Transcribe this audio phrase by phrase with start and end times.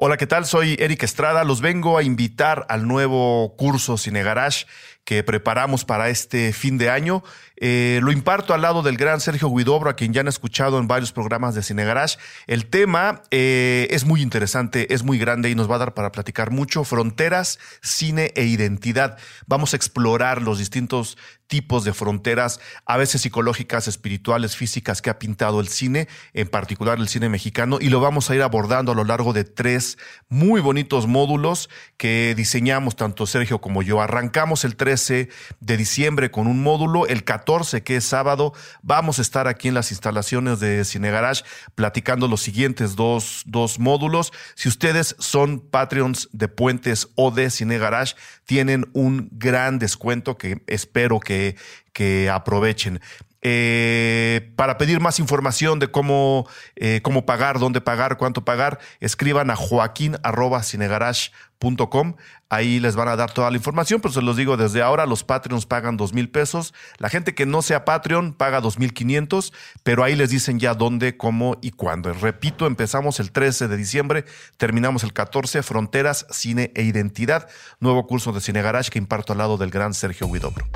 [0.00, 0.46] Hola, ¿qué tal?
[0.46, 1.42] Soy Eric Estrada.
[1.42, 4.64] Los vengo a invitar al nuevo curso Cine Garage
[5.08, 7.24] que preparamos para este fin de año.
[7.56, 10.86] Eh, lo imparto al lado del gran Sergio Guidobro, a quien ya han escuchado en
[10.86, 12.18] varios programas de Cine Garage.
[12.46, 16.12] El tema eh, es muy interesante, es muy grande y nos va a dar para
[16.12, 16.84] platicar mucho.
[16.84, 19.16] Fronteras, cine e identidad.
[19.46, 21.16] Vamos a explorar los distintos
[21.48, 26.98] tipos de fronteras, a veces psicológicas, espirituales, físicas, que ha pintado el cine, en particular
[26.98, 29.96] el cine mexicano, y lo vamos a ir abordando a lo largo de tres
[30.28, 34.02] muy bonitos módulos que diseñamos tanto Sergio como yo.
[34.02, 35.28] Arrancamos el 13
[35.60, 38.52] de diciembre con un módulo, el 14 que es sábado,
[38.82, 41.44] vamos a estar aquí en las instalaciones de Cine Garage
[41.76, 44.32] platicando los siguientes dos, dos módulos.
[44.56, 50.62] Si ustedes son Patreons de Puentes o de Cine Garage, tienen un gran descuento que
[50.66, 51.56] espero que
[51.98, 53.00] que, aprovechen.
[53.40, 59.48] Eh, para pedir más información de cómo, eh, cómo pagar, dónde pagar, cuánto pagar, escriban
[59.50, 62.16] a joaquín.cinegarage.com.
[62.50, 65.22] Ahí les van a dar toda la información, pero se los digo desde ahora, los
[65.22, 66.74] Patreons pagan dos mil pesos.
[66.96, 69.52] La gente que no sea Patreon paga dos mil quinientos,
[69.84, 72.12] pero ahí les dicen ya dónde, cómo y cuándo.
[72.12, 74.24] Repito, empezamos el 13 de diciembre,
[74.56, 79.38] terminamos el 14, Fronteras, Cine e Identidad, nuevo curso de Cine Garage que imparto al
[79.38, 80.66] lado del gran Sergio Huidobro.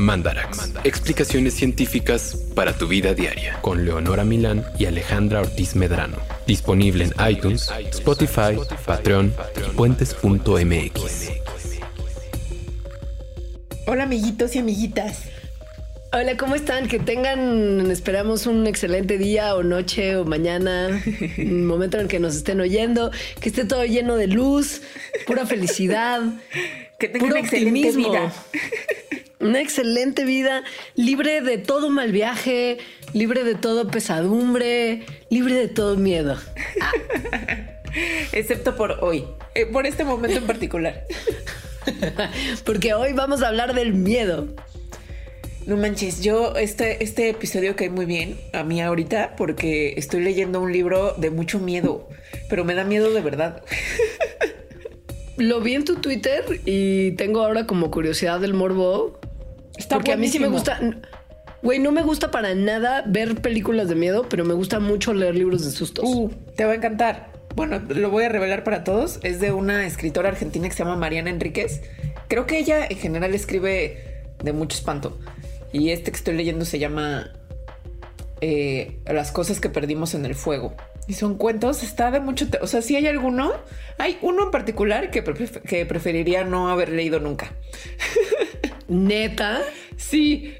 [0.00, 0.72] Mandarax.
[0.84, 3.58] Explicaciones científicas para tu vida diaria.
[3.60, 6.16] Con Leonora Milán y Alejandra Ortiz Medrano.
[6.46, 11.30] Disponible en iTunes, Spotify, Patreon y puentes.mx.
[13.86, 15.24] Hola amiguitos y amiguitas.
[16.12, 16.88] Hola, ¿cómo están?
[16.88, 21.00] Que tengan, esperamos un excelente día o noche o mañana,
[21.38, 24.82] un momento en el que nos estén oyendo, que esté todo lleno de luz,
[25.26, 26.20] pura felicidad,
[26.98, 28.32] que tengan una excelente vida.
[29.40, 30.64] Una excelente vida,
[30.96, 32.76] libre de todo mal viaje,
[33.14, 36.36] libre de todo pesadumbre, libre de todo miedo.
[38.32, 39.24] Excepto por hoy,
[39.54, 41.06] eh, por este momento en particular.
[42.66, 44.48] Porque hoy vamos a hablar del miedo.
[45.64, 50.60] No manches, yo este, este episodio cae muy bien a mí ahorita porque estoy leyendo
[50.60, 52.08] un libro de mucho miedo,
[52.48, 53.62] pero me da miedo de verdad.
[55.36, 59.19] Lo vi en tu Twitter y tengo ahora como curiosidad del morbo
[59.88, 60.80] porque a mí sí me gusta.
[61.62, 65.34] Güey, no me gusta para nada ver películas de miedo, pero me gusta mucho leer
[65.34, 66.04] libros de sustos.
[66.08, 67.32] Uh, te va a encantar.
[67.54, 69.20] Bueno, lo voy a revelar para todos.
[69.22, 71.82] Es de una escritora argentina que se llama Mariana Enríquez.
[72.28, 75.18] Creo que ella en general escribe de mucho espanto.
[75.72, 77.30] Y este que estoy leyendo se llama
[78.40, 80.74] eh, Las cosas que perdimos en el fuego.
[81.06, 82.46] Y son cuentos, está de mucho...
[82.62, 83.52] O sea, si hay alguno,
[83.98, 87.52] hay uno en particular que, que preferiría no haber leído nunca.
[88.90, 89.62] Neta.
[89.96, 90.54] Sí.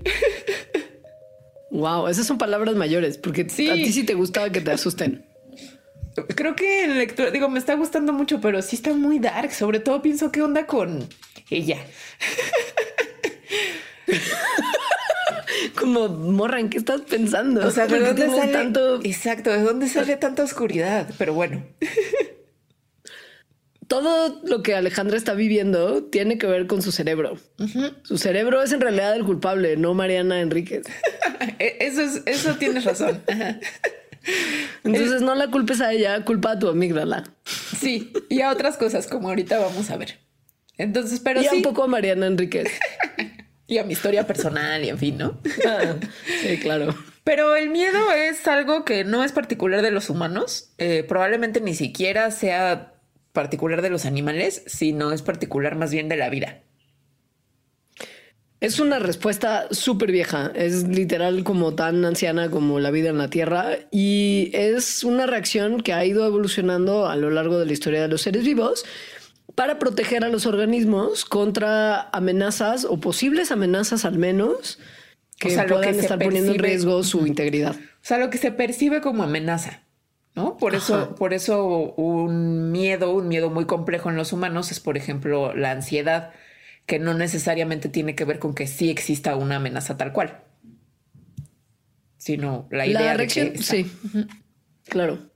[1.70, 5.26] Wow, esas son palabras mayores, porque a ti sí te gustaba que te asusten.
[6.36, 9.52] Creo que en lectura, digo, me está gustando mucho, pero sí está muy dark.
[9.52, 11.08] Sobre todo pienso qué onda con
[11.50, 11.78] ella.
[15.78, 17.66] Como morra, ¿en qué estás pensando?
[17.66, 19.00] O sea, ¿de dónde sale tanto?
[19.02, 21.12] Exacto, ¿de dónde sale tanta oscuridad?
[21.18, 21.64] Pero bueno
[23.90, 27.36] todo lo que Alejandra está viviendo tiene que ver con su cerebro.
[28.04, 30.86] Su cerebro es en realidad el culpable, no Mariana Enríquez.
[31.58, 33.20] E-, eso es, eso tienes razón.
[34.84, 37.24] Entonces no la culpes a ella, culpa a tu amígdala.
[37.44, 40.20] Sí, y a otras cosas como ahorita vamos a ver.
[40.78, 42.70] Entonces, pero y un poco a Mariana Enríquez.
[43.66, 45.40] y a mi historia personal y en fin, ¿no?
[45.66, 45.96] Ah,
[46.42, 46.94] sí, claro.
[47.24, 50.70] Pero el miedo es algo que no es particular de los humanos.
[50.78, 52.94] Eh, probablemente ni siquiera sea
[53.32, 56.62] particular de los animales, sino es particular más bien de la vida.
[58.60, 63.30] Es una respuesta súper vieja, es literal como tan anciana como la vida en la
[63.30, 68.02] Tierra y es una reacción que ha ido evolucionando a lo largo de la historia
[68.02, 68.84] de los seres vivos
[69.54, 74.78] para proteger a los organismos contra amenazas o posibles amenazas al menos
[75.38, 77.76] que puedan estar poniendo en riesgo su integridad.
[77.76, 79.84] O sea, lo que se percibe como amenaza.
[80.34, 80.56] ¿No?
[80.56, 84.96] Por eso, por eso un miedo, un miedo muy complejo en los humanos es, por
[84.96, 86.32] ejemplo, la ansiedad,
[86.86, 90.42] que no necesariamente tiene que ver con que sí exista una amenaza tal cual,
[92.16, 93.90] sino la idea de que sí,
[94.88, 95.30] claro.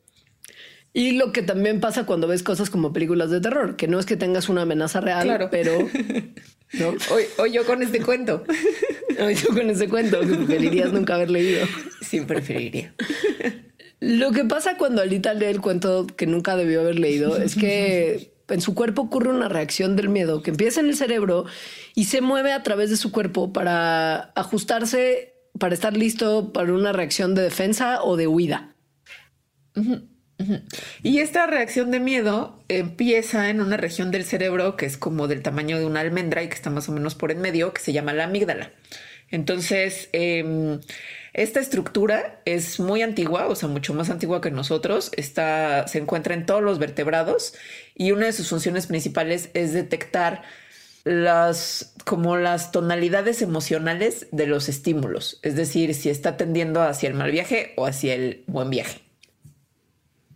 [0.97, 4.07] Y lo que también pasa cuando ves cosas como películas de terror, que no es
[4.07, 5.73] que tengas una amenaza real, pero
[6.73, 6.95] ¿no?
[7.39, 8.45] Hoy, yo con este cuento.
[9.21, 11.67] Hoy yo con ese cuento que preferirías nunca haber leído.
[12.01, 12.95] Sí, preferiría.
[14.05, 18.35] Lo que pasa cuando Alita lee el cuento que nunca debió haber leído es que
[18.49, 21.47] en su cuerpo ocurre una reacción del miedo que empieza en el cerebro
[21.95, 26.93] y se mueve a través de su cuerpo para ajustarse para estar listo para una
[26.93, 28.75] reacción de defensa o de huida.
[31.03, 35.43] Y esta reacción de miedo empieza en una región del cerebro que es como del
[35.43, 37.93] tamaño de una almendra y que está más o menos por en medio, que se
[37.93, 38.73] llama la amígdala.
[39.31, 40.81] Entonces, em,
[41.35, 45.11] esta estructura es muy antigua, o sea, mucho más antigua que nosotros.
[45.17, 47.55] Está, se encuentra en todos los vertebrados
[47.97, 50.43] y una de sus funciones principales es detectar
[51.03, 57.15] las como las tonalidades emocionales de los estímulos, es decir, si está tendiendo hacia el
[57.15, 59.01] mal viaje o hacia el buen viaje.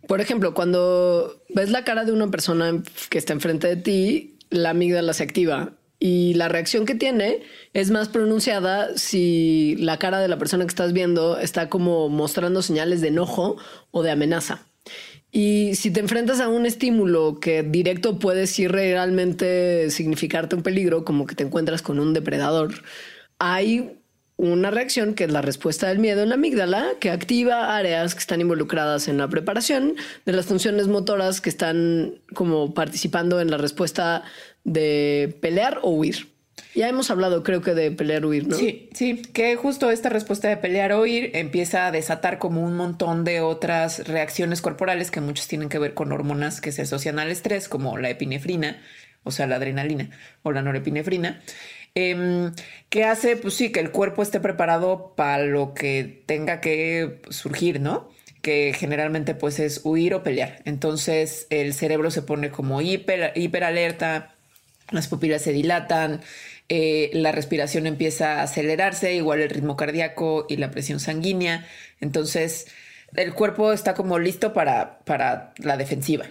[0.07, 4.71] Por ejemplo, cuando ves la cara de una persona que está enfrente de ti, la
[4.71, 7.43] amígdala se activa y la reacción que tiene
[7.73, 12.61] es más pronunciada si la cara de la persona que estás viendo está como mostrando
[12.61, 13.57] señales de enojo
[13.91, 14.65] o de amenaza.
[15.31, 21.05] Y si te enfrentas a un estímulo que directo puede sí realmente significarte un peligro,
[21.05, 22.73] como que te encuentras con un depredador,
[23.37, 23.99] hay
[24.39, 28.21] una reacción que es la respuesta del miedo en la amígdala, que activa áreas que
[28.21, 33.57] están involucradas en la preparación de las funciones motoras que están como participando en la
[33.57, 34.23] respuesta
[34.63, 36.27] de pelear o huir.
[36.75, 38.55] Ya hemos hablado, creo que, de pelear o huir, ¿no?
[38.55, 42.75] Sí, sí, que justo esta respuesta de pelear o huir empieza a desatar como un
[42.75, 47.19] montón de otras reacciones corporales que muchas tienen que ver con hormonas que se asocian
[47.19, 48.81] al estrés, como la epinefrina,
[49.23, 50.11] o sea, la adrenalina
[50.43, 51.41] o la norepinefrina.
[51.95, 52.53] Em,
[52.89, 57.81] que hace, pues sí, que el cuerpo esté preparado para lo que tenga que surgir,
[57.81, 58.09] ¿no?
[58.41, 60.61] Que generalmente pues es huir o pelear.
[60.65, 64.35] Entonces el cerebro se pone como hiper, alerta,
[64.91, 66.21] las pupilas se dilatan,
[66.69, 71.67] eh, la respiración empieza a acelerarse, igual el ritmo cardíaco y la presión sanguínea.
[72.01, 72.67] Entonces
[73.15, 76.27] el cuerpo está como listo para, para la defensiva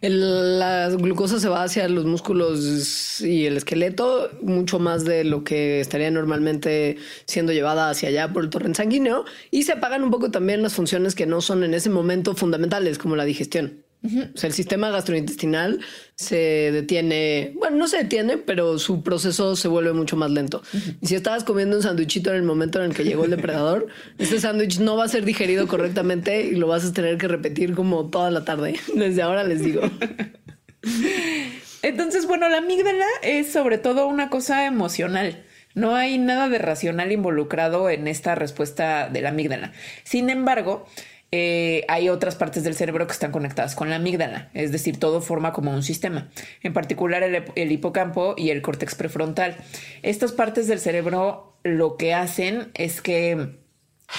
[0.00, 5.80] la glucosa se va hacia los músculos y el esqueleto, mucho más de lo que
[5.80, 6.96] estaría normalmente
[7.26, 10.74] siendo llevada hacia allá por el torrente sanguíneo, y se apagan un poco también las
[10.74, 13.81] funciones que no son en ese momento fundamentales, como la digestión.
[14.04, 15.80] O sea, el sistema gastrointestinal
[16.16, 20.62] se detiene, bueno, no se detiene, pero su proceso se vuelve mucho más lento.
[21.00, 23.86] Y si estabas comiendo un sándwichito en el momento en el que llegó el depredador,
[24.18, 27.74] este sándwich no va a ser digerido correctamente y lo vas a tener que repetir
[27.74, 28.74] como toda la tarde.
[28.94, 29.82] Desde ahora les digo.
[31.82, 35.44] Entonces, bueno, la amígdala es sobre todo una cosa emocional.
[35.74, 39.72] No hay nada de racional involucrado en esta respuesta de la amígdala.
[40.04, 40.86] Sin embargo,
[41.34, 45.22] eh, hay otras partes del cerebro que están conectadas con la amígdala, es decir, todo
[45.22, 46.30] forma como un sistema,
[46.62, 49.56] en particular el, hipocampo y el córtex prefrontal.
[50.02, 53.56] Estas partes del cerebro lo que hacen es que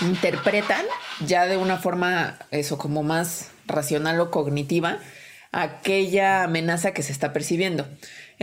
[0.01, 0.83] interpretan
[1.23, 4.97] ya de una forma, eso, como más racional o cognitiva,
[5.51, 7.87] aquella amenaza que se está percibiendo.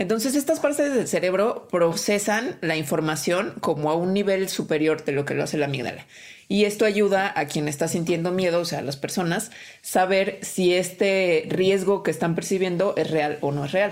[0.01, 5.25] Entonces estas partes del cerebro procesan la información como a un nivel superior de lo
[5.25, 6.07] que lo hace la amígdala.
[6.47, 9.51] Y esto ayuda a quien está sintiendo miedo, o sea, a las personas,
[9.83, 13.91] saber si este riesgo que están percibiendo es real o no es real.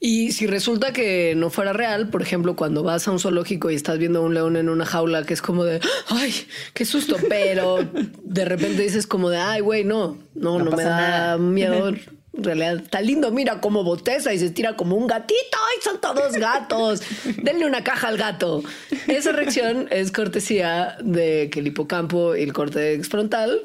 [0.00, 3.74] Y si resulta que no fuera real, por ejemplo, cuando vas a un zoológico y
[3.74, 6.32] estás viendo a un león en una jaula que es como de, ay,
[6.72, 7.86] qué susto, pero
[8.24, 11.92] de repente dices como de, ay, güey, no, no, no, me da miedo.
[12.32, 15.34] En realidad está lindo, mira cómo boteza y se estira como un gatito.
[15.54, 17.02] ¡Ay, son todos gatos!
[17.42, 18.62] Denle una caja al gato.
[19.06, 23.62] Esa reacción es cortesía de que el hipocampo y el córtex frontal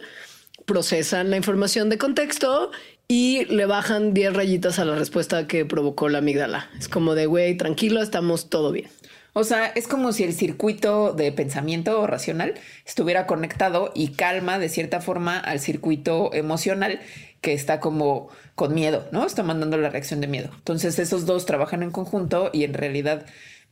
[0.65, 2.71] procesan la información de contexto
[3.07, 6.69] y le bajan 10 rayitas a la respuesta que provocó la amígdala.
[6.79, 8.89] Es como de, güey, tranquilo, estamos todo bien.
[9.33, 12.53] O sea, es como si el circuito de pensamiento racional
[12.85, 16.99] estuviera conectado y calma de cierta forma al circuito emocional
[17.43, 19.25] que está como con miedo, ¿no?
[19.25, 20.49] Está mandando la reacción de miedo.
[20.55, 23.25] Entonces esos dos trabajan en conjunto y en realidad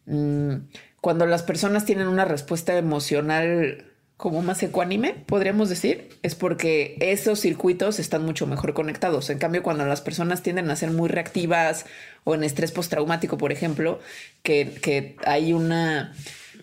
[0.06, 0.56] mm,
[1.00, 3.86] cuando las personas tienen una respuesta emocional
[4.18, 9.30] como más ecuánime, podríamos decir, es porque esos circuitos están mucho mejor conectados.
[9.30, 11.86] En cambio, cuando las personas tienden a ser muy reactivas
[12.26, 14.00] o en estrés postraumático, por ejemplo,
[14.44, 16.14] que, que hay una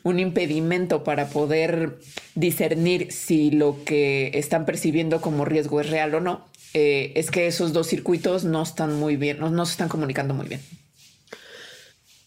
[0.09, 1.99] un impedimento para poder
[2.35, 7.47] discernir si lo que están percibiendo como riesgo es real o no, eh, es que
[7.47, 10.61] esos dos circuitos no están muy bien, no, se están comunicando muy bien.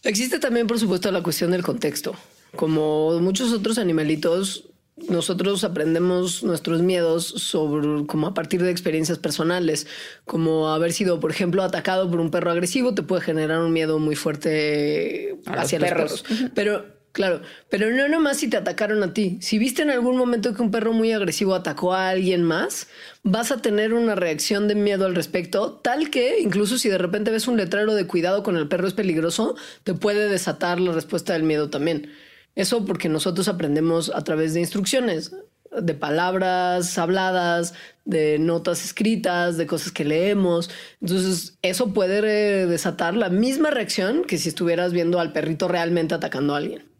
[0.02, 2.14] Existe también, por supuesto, la cuestión del contexto.
[2.56, 4.64] Como muchos otros animalitos,
[5.08, 9.86] nosotros aprendemos nuestros miedos sobre como a partir de experiencias personales,
[10.24, 13.98] como haber sido, por ejemplo, atacado por un perro agresivo te puede generar un miedo
[13.98, 16.24] muy fuerte hacia los perros.
[16.54, 19.36] Pero Claro, pero no nomás si te atacaron a ti.
[19.42, 22.88] Si viste en algún momento que un perro muy agresivo atacó a alguien más,
[23.22, 27.30] vas a tener una reacción de miedo al respecto, tal que incluso si de repente
[27.30, 31.34] ves un letrero de cuidado con el perro es peligroso, te puede desatar la respuesta
[31.34, 32.10] del miedo también.
[32.54, 35.32] Eso porque nosotros aprendemos a través de instrucciones,
[35.70, 37.74] de palabras habladas,
[38.06, 40.70] de notas escritas, de cosas que leemos.
[41.02, 46.54] Entonces, eso puede desatar la misma reacción que si estuvieras viendo al perrito realmente atacando
[46.54, 46.91] a alguien.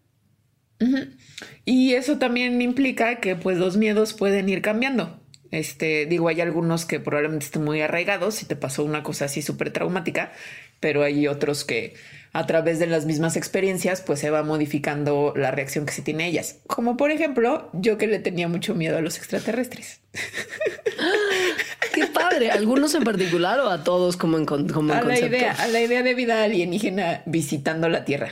[1.64, 5.20] Y eso también implica que pues los miedos pueden ir cambiando.
[5.50, 9.42] Este, digo, hay algunos que probablemente estén muy arraigados si te pasó una cosa así
[9.42, 10.32] súper traumática,
[10.80, 11.94] pero hay otros que
[12.32, 16.26] a través de las mismas experiencias pues se va modificando la reacción que se tiene
[16.26, 16.56] ellas.
[16.66, 20.00] Como por ejemplo, yo que le tenía mucho miedo a los extraterrestres.
[21.94, 22.50] Qué padre.
[22.50, 26.02] ¿Algunos en particular o a todos como en, como a la idea, a la idea
[26.02, 28.30] de vida alienígena visitando la Tierra.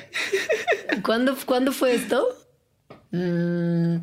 [1.05, 2.27] ¿Cuándo, ¿cuándo fue esto?
[3.13, 3.97] Mm,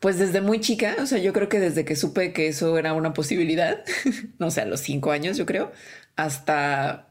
[0.00, 2.92] pues desde muy chica, o sea, yo creo que desde que supe que eso era
[2.92, 3.84] una posibilidad,
[4.38, 5.72] no sé, a los cinco años, yo creo,
[6.16, 7.08] hasta,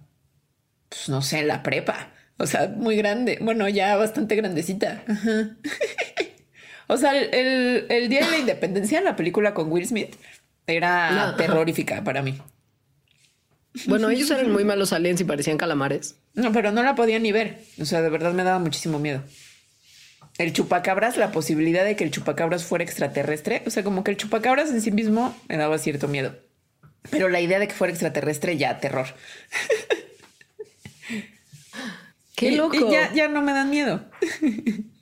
[0.90, 2.12] pues no sé, la prepa.
[2.40, 3.40] O sea, muy grande.
[3.42, 5.04] Bueno, ya bastante grandecita.
[6.88, 10.16] o sea, el, Día de la Independencia, la película con Will Smith,
[10.68, 12.40] era terrorífica para mí.
[13.88, 16.20] Bueno, ellos eran muy malos aliens y parecían calamares.
[16.36, 17.60] No, pero no la podía ni ver.
[17.82, 19.24] O sea, de verdad me daba muchísimo miedo
[20.38, 24.18] el chupacabras, la posibilidad de que el chupacabras fuera extraterrestre, o sea, como que el
[24.18, 26.36] chupacabras en sí mismo me daba cierto miedo.
[27.10, 29.08] Pero la idea de que fuera extraterrestre ya terror.
[32.36, 32.76] Qué loco.
[32.76, 34.06] Y ya, ya no me dan miedo.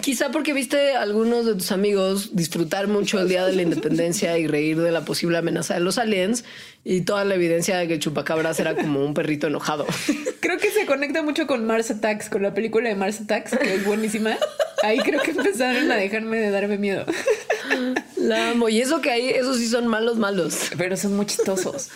[0.00, 4.38] Quizá porque viste a algunos de tus amigos disfrutar mucho el Día de la Independencia
[4.38, 6.44] y reír de la posible amenaza de los aliens
[6.84, 9.86] y toda la evidencia de que chupacabras era como un perrito enojado.
[10.40, 13.74] Creo que se conecta mucho con Mars Attacks, con la película de Mars Attacks, que
[13.74, 14.38] es buenísima.
[14.82, 17.04] Ahí creo que empezaron a dejarme de darme miedo.
[18.20, 18.68] La amo.
[18.68, 20.70] Y eso que hay, esos sí son malos, malos.
[20.76, 21.88] Pero son muy chistosos.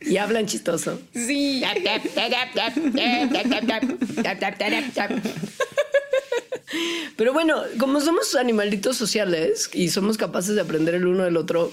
[0.00, 1.00] Y hablan chistoso.
[1.14, 1.62] Sí.
[7.16, 11.72] Pero bueno, como somos animalitos sociales y somos capaces de aprender el uno del otro,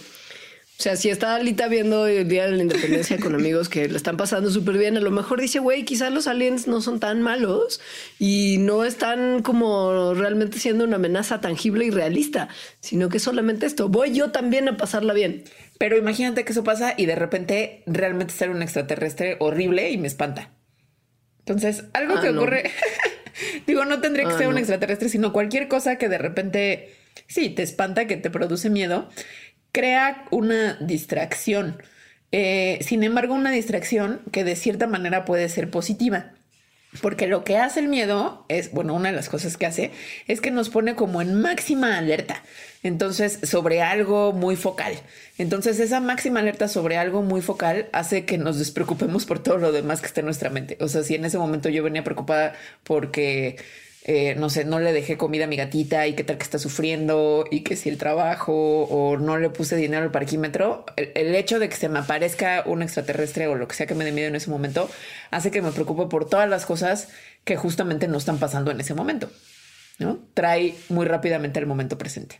[0.79, 3.97] o sea, si está Alita viendo el Día de la Independencia con amigos que le
[3.97, 7.23] están pasando súper bien, a lo mejor dice, güey, quizás los aliens no son tan
[7.23, 7.81] malos
[8.19, 13.89] y no están como realmente siendo una amenaza tangible y realista, sino que solamente esto,
[13.89, 15.45] voy yo también a pasarla bien.
[15.79, 20.07] Pero imagínate que eso pasa y de repente realmente ser un extraterrestre horrible y me
[20.07, 20.51] espanta.
[21.39, 22.69] Entonces, algo ah, que ocurre,
[23.65, 26.93] digo, no tendría que ah, ser un extraterrestre, sino cualquier cosa que de repente,
[27.25, 29.09] sí, te espanta, que te produce miedo
[29.71, 31.81] crea una distracción.
[32.31, 36.31] Eh, sin embargo, una distracción que de cierta manera puede ser positiva.
[37.01, 39.91] Porque lo que hace el miedo es, bueno, una de las cosas que hace
[40.27, 42.43] es que nos pone como en máxima alerta.
[42.81, 44.93] Entonces, sobre algo muy focal.
[45.37, 49.71] Entonces, esa máxima alerta sobre algo muy focal hace que nos despreocupemos por todo lo
[49.71, 50.77] demás que está en nuestra mente.
[50.79, 53.57] O sea, si en ese momento yo venía preocupada porque
[54.09, 56.59] eh, no sé, no le dejé comida a mi gatita y qué tal que está
[56.59, 61.59] sufriendo y que si el trabajo o no le puse dinero al parquímetro, el, hecho
[61.59, 64.29] de que se me aparezca un extraterrestre o lo que sea que me dé miedo
[64.29, 64.89] en ese momento
[65.29, 67.09] hace que me preocupe por todas las cosas
[67.43, 69.29] que justamente no están pasando en ese momento.
[69.99, 70.19] ¿no?
[70.33, 72.39] Trae muy rápidamente al momento presente.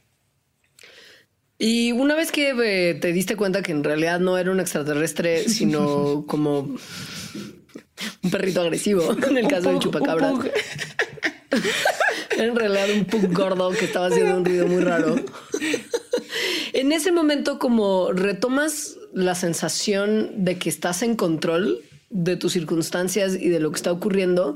[1.60, 5.44] Y una vez que eh, te diste cuenta que en realidad no era un extraterrestre,
[5.50, 10.32] sino como un perrito agresivo, en el caso del chupacabra.
[12.38, 15.16] en realidad un pug gordo que estaba haciendo un ruido muy raro.
[16.74, 23.36] en ese momento como retomas la sensación de que estás en control de tus circunstancias
[23.36, 24.56] y de lo que está ocurriendo,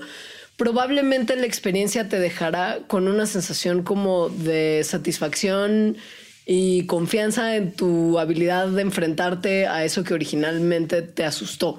[0.58, 5.98] probablemente la experiencia te dejará con una sensación como de satisfacción,
[6.46, 11.78] y confianza en tu habilidad de enfrentarte a eso que originalmente te asustó.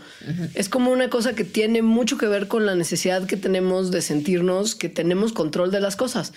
[0.54, 4.02] Es como una cosa que tiene mucho que ver con la necesidad que tenemos de
[4.02, 6.32] sentirnos que tenemos control de las cosas.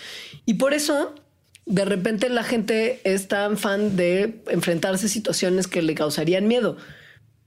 [0.45, 1.13] Y por eso,
[1.65, 6.77] de repente la gente es tan fan de enfrentarse a situaciones que le causarían miedo.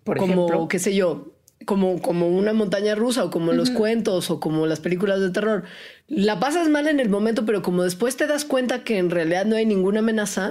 [0.05, 1.38] Por como, ejemplo, qué sé yo,
[1.69, 5.65] como, como una montaña rusa o como los cuentos o como las películas de terror.
[6.07, 9.45] La pasas mal en el momento, pero como después te das cuenta que en realidad
[9.45, 10.51] no hay ninguna amenaza,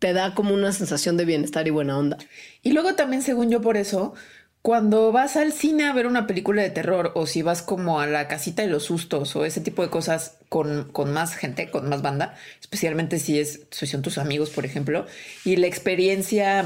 [0.00, 2.18] te da como una sensación de bienestar y buena onda.
[2.64, 4.14] Y luego también, según yo, por eso,
[4.60, 8.08] cuando vas al cine a ver una película de terror o si vas como a
[8.08, 11.88] la casita de los sustos o ese tipo de cosas con, con más gente, con
[11.88, 15.06] más banda, especialmente si es si son tus amigos, por ejemplo,
[15.44, 16.64] y la experiencia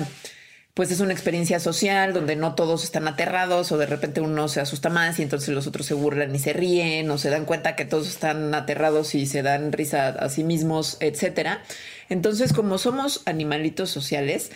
[0.75, 4.61] pues es una experiencia social donde no todos están aterrados o de repente uno se
[4.61, 7.77] asusta más y entonces los otros se burlan y se ríen o se dan cuenta
[7.77, 11.63] que todos están aterrados y se dan risa a sí mismos, etcétera.
[12.09, 14.51] Entonces, como somos animalitos sociales,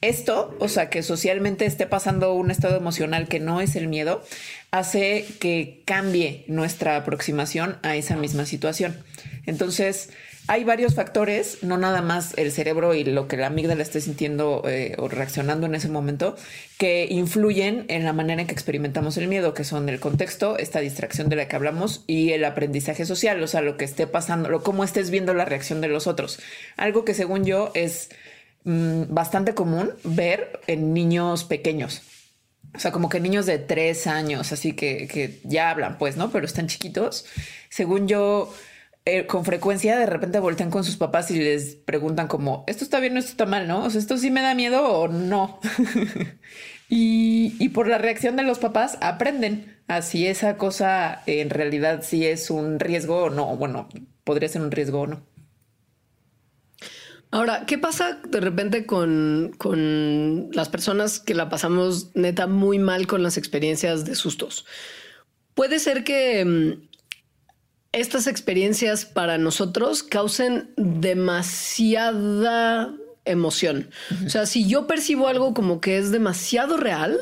[0.00, 4.22] esto, o sea, que socialmente esté pasando un estado emocional que no es el miedo,
[4.70, 8.96] hace que cambie nuestra aproximación a esa misma situación.
[9.44, 10.10] Entonces,
[10.46, 14.62] hay varios factores, no nada más el cerebro y lo que la amígdala esté sintiendo
[14.68, 16.36] eh, o reaccionando en ese momento,
[16.76, 20.80] que influyen en la manera en que experimentamos el miedo, que son el contexto, esta
[20.80, 24.50] distracción de la que hablamos y el aprendizaje social, o sea, lo que esté pasando,
[24.50, 26.38] lo cómo estés viendo la reacción de los otros.
[26.76, 28.10] Algo que según yo es
[28.64, 32.02] mm, bastante común ver en niños pequeños.
[32.74, 36.30] O sea, como que niños de tres años, así que, que ya hablan, pues, ¿no?
[36.30, 37.24] Pero están chiquitos.
[37.70, 38.52] Según yo,
[39.06, 43.00] eh, con frecuencia de repente voltean con sus papás y les preguntan como, esto está
[43.00, 43.84] bien o esto está mal, ¿no?
[43.84, 45.60] O sea, esto sí me da miedo o no.
[46.88, 52.00] y, y, por la reacción de los papás aprenden a si esa cosa en realidad
[52.02, 53.56] sí es un riesgo o no.
[53.56, 53.88] Bueno,
[54.24, 55.22] podría ser un riesgo o no.
[57.30, 63.06] Ahora, ¿qué pasa de repente con, con las personas que la pasamos neta muy mal
[63.06, 64.64] con las experiencias de sustos?
[65.54, 66.93] Puede ser que mm,
[67.94, 72.14] estas experiencias para nosotros causen demasiada
[73.24, 73.90] emoción.
[74.26, 77.18] O sea, si yo percibo algo como que es demasiado real,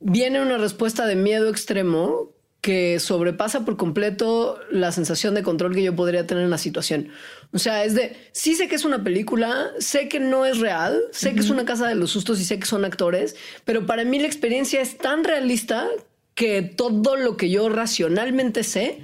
[0.00, 5.82] viene una respuesta de miedo extremo que sobrepasa por completo la sensación de control que
[5.84, 7.10] yo podría tener en la situación.
[7.52, 11.00] O sea, es de, sí sé que es una película, sé que no es real,
[11.12, 14.04] sé que es una casa de los sustos y sé que son actores, pero para
[14.04, 15.88] mí la experiencia es tan realista
[16.34, 19.00] que todo lo que yo racionalmente sé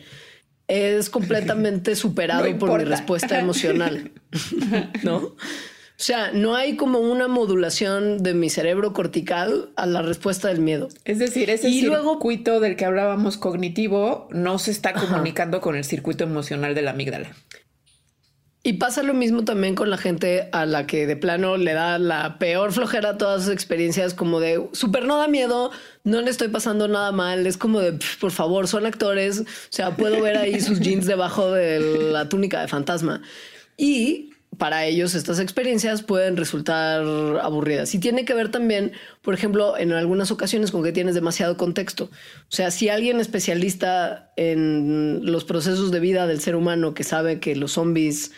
[0.69, 4.13] es completamente superado por mi respuesta emocional,
[5.03, 5.35] ¿no?
[5.97, 10.59] O sea, no hay como una modulación de mi cerebro cortical a la respuesta del
[10.59, 10.89] miedo.
[11.05, 15.85] Es decir, ese y circuito del que hablábamos cognitivo no se está comunicando con el
[15.85, 17.31] circuito emocional de la amígdala.
[18.67, 21.99] Y pasa lo mismo también con la gente a la que de plano le da
[21.99, 25.71] la peor flojera a todas sus experiencias, como de súper no da miedo,
[26.03, 27.47] no le estoy pasando nada mal.
[27.47, 29.41] Es como de por favor, son actores.
[29.41, 33.21] O sea, puedo ver ahí sus jeans debajo de la túnica de fantasma.
[33.77, 37.03] Y para ellos estas experiencias pueden resultar
[37.43, 37.95] aburridas.
[37.95, 42.05] Y tiene que ver también, por ejemplo, en algunas ocasiones con que tienes demasiado contexto.
[42.05, 42.11] O
[42.49, 47.57] sea, si alguien especialista en los procesos de vida del ser humano que sabe que
[47.57, 48.33] los zombies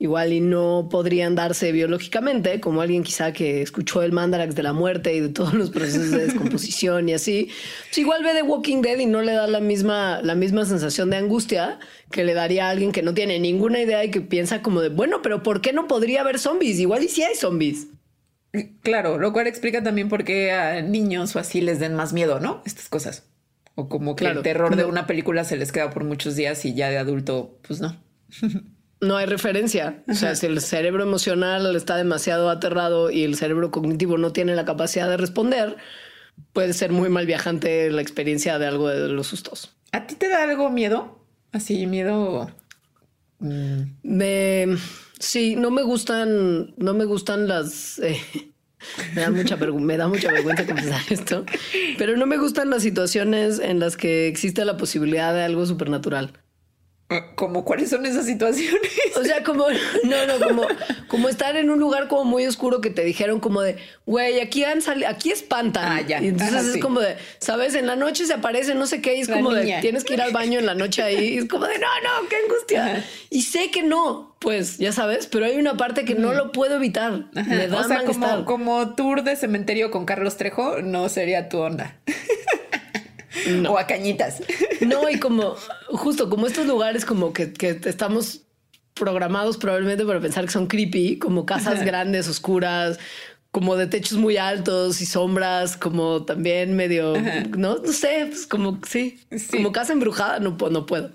[0.00, 4.72] igual y no podrían darse biológicamente, como alguien quizá que escuchó el mandarax de la
[4.72, 7.50] muerte y de todos los procesos de descomposición y así,
[7.84, 11.10] pues igual ve The Walking Dead y no le da la misma, la misma sensación
[11.10, 11.78] de angustia
[12.10, 14.88] que le daría a alguien que no tiene ninguna idea y que piensa como de,
[14.88, 16.80] bueno, pero ¿por qué no podría haber zombies?
[16.80, 17.88] Igual y si hay zombies.
[18.82, 22.40] Claro, lo cual explica también por qué a niños o así les den más miedo,
[22.40, 22.62] ¿no?
[22.64, 23.28] Estas cosas.
[23.74, 26.72] O como que el terror de una película se les queda por muchos días y
[26.72, 28.02] ya de adulto, pues no.
[29.00, 30.02] no hay referencia.
[30.08, 34.54] O sea, si el cerebro emocional está demasiado aterrado y el cerebro cognitivo no tiene
[34.54, 35.76] la capacidad de responder,
[36.52, 39.74] puede ser muy mal viajante la experiencia de algo de los sustos.
[39.92, 41.24] ¿A ti te da algo miedo?
[41.52, 42.50] Así, miedo.
[43.38, 43.82] Mm.
[44.02, 44.76] Me
[45.18, 47.98] sí, no me gustan, no me gustan las.
[48.00, 48.20] Eh,
[49.14, 51.44] me da mucha me da mucha vergüenza confesar esto,
[51.98, 56.32] pero no me gustan las situaciones en las que existe la posibilidad de algo supernatural.
[57.34, 58.80] ¿Como cuáles son esas situaciones?
[59.16, 59.66] O sea, como,
[60.04, 60.62] no, no, como,
[61.08, 64.62] como estar en un lugar como muy oscuro que te dijeron como de, güey, aquí
[64.62, 65.92] han salido, aquí espantan.
[65.92, 66.22] Ah, ya.
[66.22, 69.20] Y entonces es como de, sabes, en la noche se aparece no sé qué, y
[69.22, 71.66] es como de, tienes que ir al baño en la noche ahí, y es como
[71.66, 73.04] de, no, no, qué angustia.
[73.28, 76.76] Y sé que no, pues ya sabes, pero hay una parte que no lo puedo
[76.76, 77.26] evitar.
[77.32, 81.58] Me da o sea, como, como tour de cementerio con Carlos Trejo, no sería tu
[81.58, 81.96] onda.
[83.68, 84.42] O a cañitas.
[84.80, 85.56] No, y como
[85.88, 87.52] justo como estos lugares como que,
[87.84, 88.42] estamos
[88.94, 92.98] programados probablemente para pensar que son creepy, como casas grandes, oscuras,
[93.50, 97.14] como de techos muy altos y sombras, como también medio,
[97.56, 101.12] no, no sé, pues como sí, como casa embrujada, no, no puedo.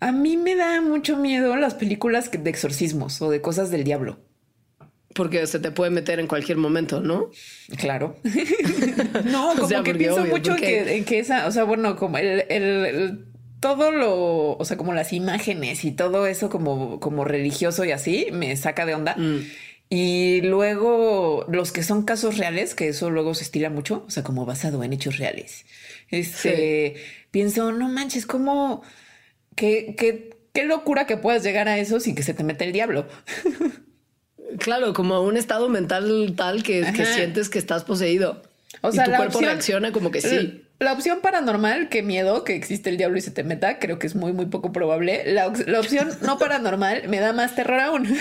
[0.00, 4.18] A mí me da mucho miedo las películas de exorcismos o de cosas del diablo
[5.18, 7.30] porque se te puede meter en cualquier momento, ¿no?
[7.76, 8.16] Claro.
[9.24, 13.24] no, como que pienso mucho en que esa, o sea, bueno, como el,
[13.58, 18.28] todo lo, o sea, como las imágenes y todo eso como, como religioso y así,
[18.30, 19.16] me saca de onda.
[19.16, 19.40] Mm.
[19.90, 24.22] Y luego los que son casos reales, que eso luego se estila mucho, o sea,
[24.22, 25.66] como basado en hechos reales.
[26.12, 26.94] Este,
[27.32, 28.82] pienso, no manches, como
[29.56, 32.72] qué, qué, qué locura que puedas llegar a eso sin que se te mete el
[32.72, 33.08] diablo.
[34.58, 38.42] Claro, como un estado mental tal que, que sientes que estás poseído.
[38.80, 40.64] O sea, y tu cuerpo reacciona como que sí.
[40.78, 44.06] La opción paranormal, que miedo que existe el diablo y se te meta, creo que
[44.06, 45.24] es muy, muy poco probable.
[45.26, 48.16] La, la opción no paranormal me da más terror aún.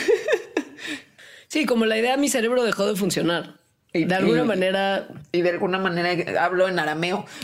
[1.47, 3.57] sí, como la idea, mi cerebro dejó de funcionar.
[3.93, 5.07] Y, de alguna manera.
[5.31, 7.25] Y de alguna manera hablo en arameo.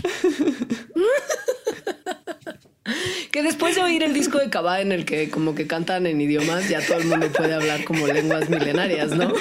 [3.32, 6.20] que después de oír el disco de Cabá en el que como que cantan en
[6.20, 9.34] idiomas, ya todo el mundo puede hablar como lenguas milenarias, ¿no?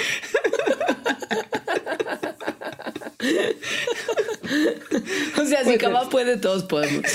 [5.41, 7.05] o sea, si Cava puede, todos podemos.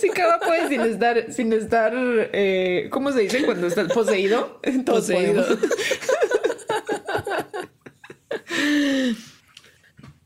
[0.00, 4.60] Si Cava puede sin estar, sin estar, eh, ¿cómo se dice cuando estás poseído?
[4.84, 5.44] poseído.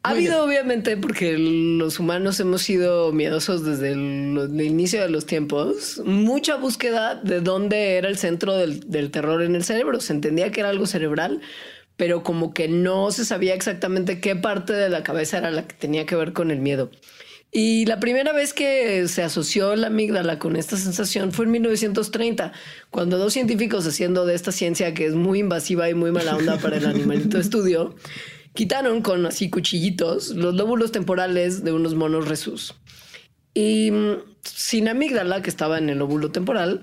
[0.05, 6.03] Ha habido obviamente porque los humanos hemos sido miedosos desde el, inicio de los tiempos,
[6.05, 10.01] mucha búsqueda de dónde era el centro del, del terror en el cerebro.
[10.01, 11.41] Se entendía que era algo cerebral,
[11.97, 15.77] pero como que no se sabía exactamente qué parte de la cabeza era la que
[15.77, 16.91] tenía que ver con el miedo.
[17.55, 22.53] Y la primera vez que se asoció la amígdala con esta sensación fue en 1930,
[22.91, 26.57] cuando dos científicos haciendo de esta ciencia que es muy invasiva y muy mala onda
[26.57, 27.95] para el animalito estudio,
[28.55, 32.75] quitaron con así cuchillitos los lóbulos temporales de unos monos resus.
[33.55, 36.83] Y mm, sin amígdala, que estaba en el lóbulo temporal,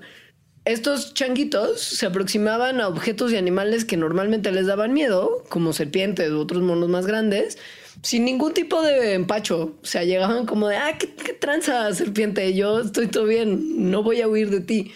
[0.66, 6.30] estos changuitos se aproximaban a objetos y animales que normalmente les daban miedo, como serpientes
[6.30, 7.56] u otros monos más grandes,
[8.02, 9.78] sin ningún tipo de empacho.
[9.82, 14.20] O sea, llegaban como de, ah, qué, tranza, serpiente, yo estoy todo bien, no voy
[14.20, 14.92] a huir de ti.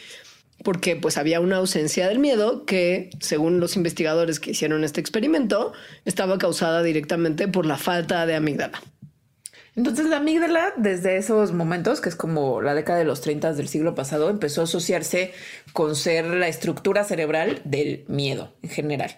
[0.64, 5.72] Porque pues había una ausencia del miedo que, según los investigadores que hicieron este experimento,
[6.04, 8.82] estaba causada directamente por la falta de amígdala.
[9.76, 13.68] Entonces la amígdala desde esos momentos, que es como la década de los 30 del
[13.68, 15.32] siglo pasado, empezó a asociarse
[15.72, 19.16] con ser la estructura cerebral del miedo en general.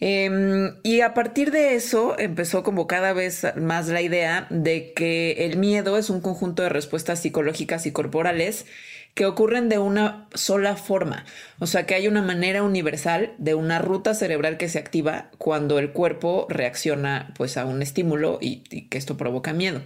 [0.00, 5.46] Em, y a partir de eso empezó como cada vez más la idea de que
[5.46, 8.66] el miedo es un conjunto de respuestas psicológicas y corporales
[9.14, 11.26] que ocurren de una sola forma.
[11.58, 15.78] O sea, que hay una manera universal de una ruta cerebral que se activa cuando
[15.78, 19.82] el cuerpo reacciona pues a un estímulo y, que esto provoca miedo.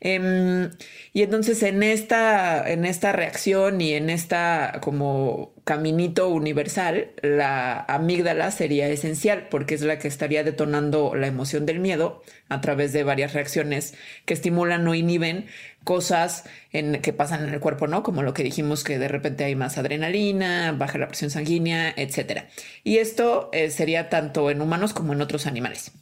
[0.00, 0.70] Em,
[1.12, 8.50] y entonces en esta, en esta reacción y en esta como caminito universal, la amígdala
[8.50, 13.04] sería esencial porque es la que estaría detonando la emoción del miedo a través de
[13.04, 13.94] varias reacciones
[14.26, 15.46] que estimulan o inhiben
[15.86, 18.02] cosas que pasan en el cuerpo, ¿no?
[18.02, 22.48] Como lo que dijimos que de repente hay más adrenalina, baja la presión sanguínea, etcétera.
[22.82, 25.92] Y esto eh, sería tanto en humanos como en otros animales.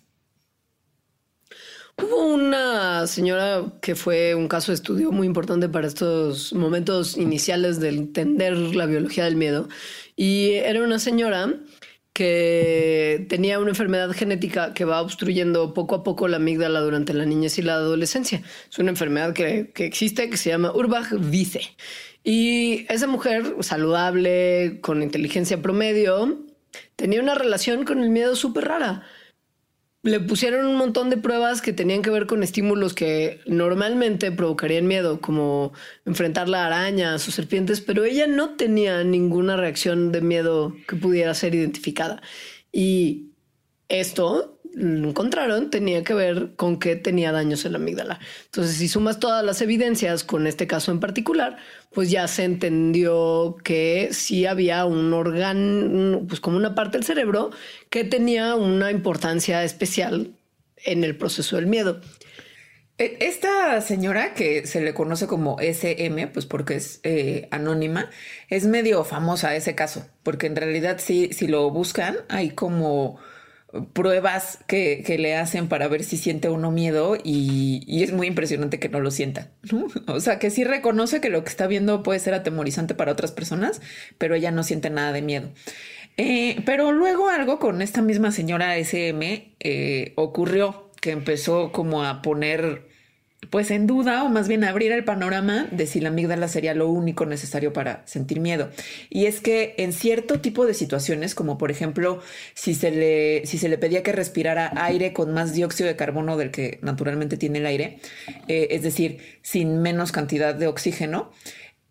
[1.98, 7.78] Hubo una señora que fue un caso de estudio muy importante para estos momentos iniciales
[7.78, 9.68] de entender la biología del miedo.
[10.16, 11.52] Y era una señora
[12.14, 17.26] que tenía una enfermedad genética que va obstruyendo poco a poco la amígdala durante la
[17.26, 18.40] niñez y la adolescencia.
[18.70, 21.76] Es una enfermedad que, que existe que se llama Urbach-Wiese.
[22.22, 26.46] Y esa mujer saludable, con inteligencia promedio,
[26.96, 29.04] tenía una relación con el miedo súper rara
[30.04, 34.86] le pusieron un montón de pruebas que tenían que ver con estímulos que normalmente provocarían
[34.86, 35.72] miedo, como
[36.04, 41.32] enfrentar la araña o serpientes, pero ella no tenía ninguna reacción de miedo que pudiera
[41.32, 42.20] ser identificada.
[42.70, 43.30] Y
[43.88, 48.20] esto encontraron tenía que ver con que tenía daños en la amígdala.
[48.46, 51.56] Entonces, si sumas todas las evidencias con este caso en particular,
[51.92, 57.50] pues ya se entendió que sí había un órgano, pues como una parte del cerebro
[57.90, 60.32] que tenía una importancia especial
[60.84, 62.00] en el proceso del miedo.
[62.96, 68.10] E, esta señora que se le conoce como SM, pues porque es eh, anónima,
[68.48, 73.18] es medio famosa ese caso, porque en realidad sí, si lo buscan, hay como
[73.92, 78.88] pruebas que, le hacen para ver si siente uno miedo y, es muy impresionante que
[78.88, 79.50] no lo sienta.
[80.06, 83.32] O sea, que sí reconoce que lo que está viendo puede ser atemorizante para otras
[83.32, 83.80] personas,
[84.18, 85.50] pero ella no siente nada de miedo.
[86.16, 92.22] Eh, pero luego algo con esta misma señora SM eh, ocurrió que empezó como a
[92.22, 92.93] poner
[93.54, 96.88] pues en duda o más bien abrir el panorama de si la amígdala sería lo
[96.88, 98.68] único necesario para sentir miedo.
[99.10, 102.20] Y es que en cierto tipo de situaciones, como por ejemplo
[102.54, 106.36] si se le, si se le pedía que respirara aire con más dióxido de carbono
[106.36, 108.00] del que naturalmente tiene el aire,
[108.48, 111.30] eh, es decir, sin menos cantidad de oxígeno,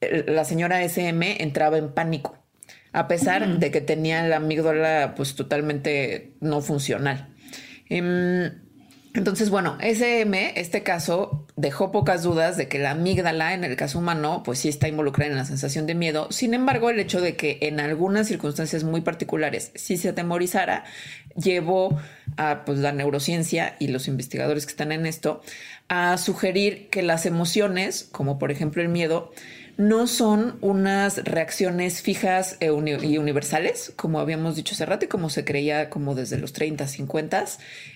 [0.02, 2.38] eh, la señora SM entraba en pánico,
[2.92, 7.34] a pesar de que tenía la amígdala pues totalmente no funcional.
[7.88, 8.52] Em,
[9.16, 14.00] Entonces, bueno, SM, este caso, dejó pocas dudas de que la amígdala en el caso
[14.00, 16.32] humano, pues sí está involucrada en la sensación de miedo.
[16.32, 20.84] Sin embargo, el hecho de que en algunas circunstancias muy particulares sí se atemorizara,
[21.36, 22.00] llevó
[22.38, 25.42] a pues, la neurociencia y los investigadores que están en esto
[25.90, 29.32] a sugerir que las emociones, como por ejemplo el miedo,
[29.78, 35.30] no son unas reacciones fijas e y universales, como habíamos dicho hace rato y como
[35.30, 37.46] se creía como desde los 30, 50,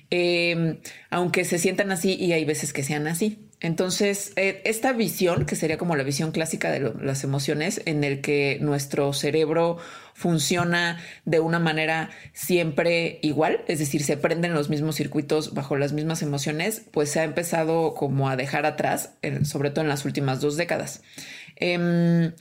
[0.10, 0.80] eh,
[1.12, 3.47] aunque se sientan así y hay veces que sean así.
[3.60, 8.22] Entonces, eh, esta visión, que sería como la visión clásica de las emociones, en el
[8.22, 9.78] que nuestro cerebro
[10.13, 15.93] funciona de una manera siempre igual, es decir, se prenden los mismos circuitos bajo las
[15.93, 20.39] mismas emociones, pues se ha empezado como a dejar atrás, sobre todo en las últimas
[20.39, 21.02] dos décadas.
[21.56, 22.34] Em,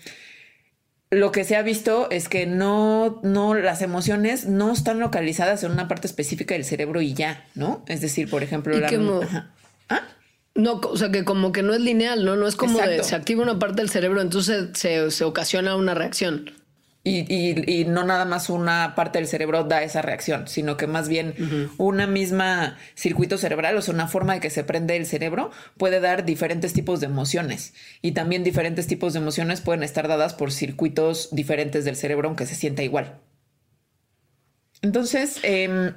[1.11, 5.71] lo que se ha visto es que no, no, las emociones no están localizadas en
[5.71, 7.85] una parte específica del cerebro y ya, ¿no?
[7.87, 8.89] Es decir, por ejemplo, la...
[10.57, 12.37] No, o sea que como que no es lineal, ¿no?
[12.37, 15.95] No es como de, se activa una parte del cerebro, entonces se, se ocasiona una
[15.95, 16.51] reacción.
[17.09, 21.71] Y, no nada más una parte del cerebro da esa reacción, sino que más bien
[21.79, 26.01] una misma circuito cerebral, o sea, una forma de que se prende el cerebro, puede
[26.01, 27.75] dar diferentes tipos de emociones.
[28.03, 32.45] Y también diferentes tipos de emociones pueden estar dadas por circuitos diferentes del cerebro, aunque
[32.45, 33.21] se sienta igual.
[34.83, 35.93] Entonces, eh,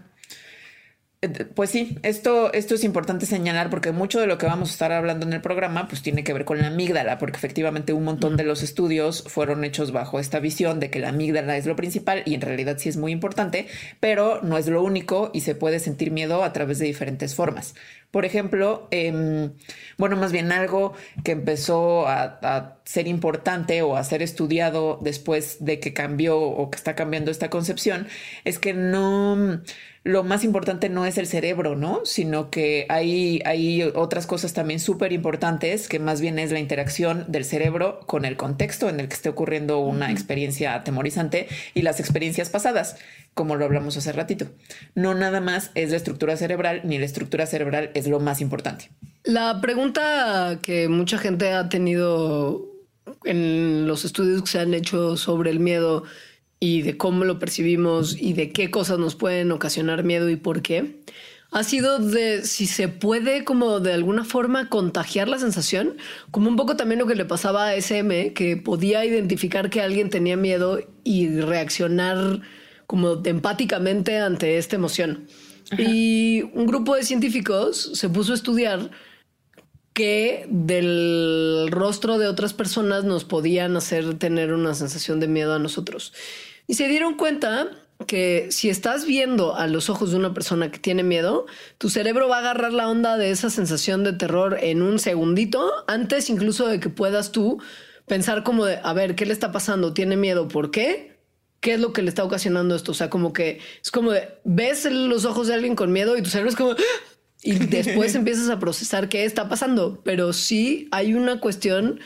[1.54, 4.92] pues sí, esto, esto es importante señalar porque mucho de lo que vamos a estar
[4.94, 8.38] hablando en el programa pues tiene que ver con la amígdala, porque efectivamente un montón
[8.38, 12.24] de los estudios fueron hechos bajo esta visión de que la amígdala es lo principal
[12.26, 13.68] y en realidad sí es muy importante,
[14.00, 17.76] pero no es lo único y se puede sentir miedo a través de diferentes formas.
[18.12, 19.54] Por ejemplo, em,
[19.98, 20.94] bueno, más bien algo
[21.24, 26.72] que empezó a, a, ser importante o a ser estudiado después de que cambió o
[26.72, 28.08] que está cambiando esta concepción
[28.46, 29.62] es que no
[30.04, 32.02] lo más importante no es el cerebro, ¿no?
[32.06, 37.26] Sino que hay, hay otras cosas también súper importantes que más bien es la interacción
[37.28, 42.00] del cerebro con el contexto en el que esté ocurriendo una experiencia atemorizante y las
[42.00, 42.96] experiencias pasadas,
[43.34, 44.48] como lo hablamos hace ratito.
[44.96, 48.90] No nada más es la estructura cerebral, ni la estructura cerebral es lo más importante.
[49.24, 52.66] La pregunta que mucha gente ha tenido
[53.24, 56.04] en los estudios que se han hecho sobre el miedo
[56.60, 60.62] y de cómo lo percibimos y de qué cosas nos pueden ocasionar miedo y por
[60.62, 61.02] qué,
[61.52, 65.98] ha sido de si se puede como de alguna forma contagiar la sensación,
[66.32, 70.10] como un poco también lo que le pasaba a SM, que podía identificar que alguien
[70.10, 72.42] tenía miedo y reaccionar
[72.86, 75.28] como empáticamente ante esta emoción.
[75.78, 78.92] Y un grupo de científicos se puso a estudiar
[79.94, 85.60] que del rostro de otras personas nos podían hacer tener una sensación de miedo a
[85.60, 86.14] nosotros.
[86.68, 87.70] Y se dieron cuenta
[88.08, 92.30] que si estás viendo a los ojos de una persona que tiene miedo, tu cerebro
[92.30, 96.68] va a agarrar la onda de esa sensación de terror en un segundito, antes incluso
[96.68, 97.62] de que puedas tú
[98.08, 99.94] pensar como de, a ver, ¿qué le está pasando?
[99.94, 100.48] ¿Tiene miedo?
[100.48, 101.19] ¿Por qué?
[101.60, 102.92] ¿Qué es lo que le está ocasionando esto?
[102.92, 106.22] O sea, como que es como de, ves los ojos de alguien con miedo y
[106.22, 106.76] tu cerebro es como,
[107.42, 110.02] y después empiezas a procesar qué está pasando.
[110.04, 112.00] Pero sí hay una cuestión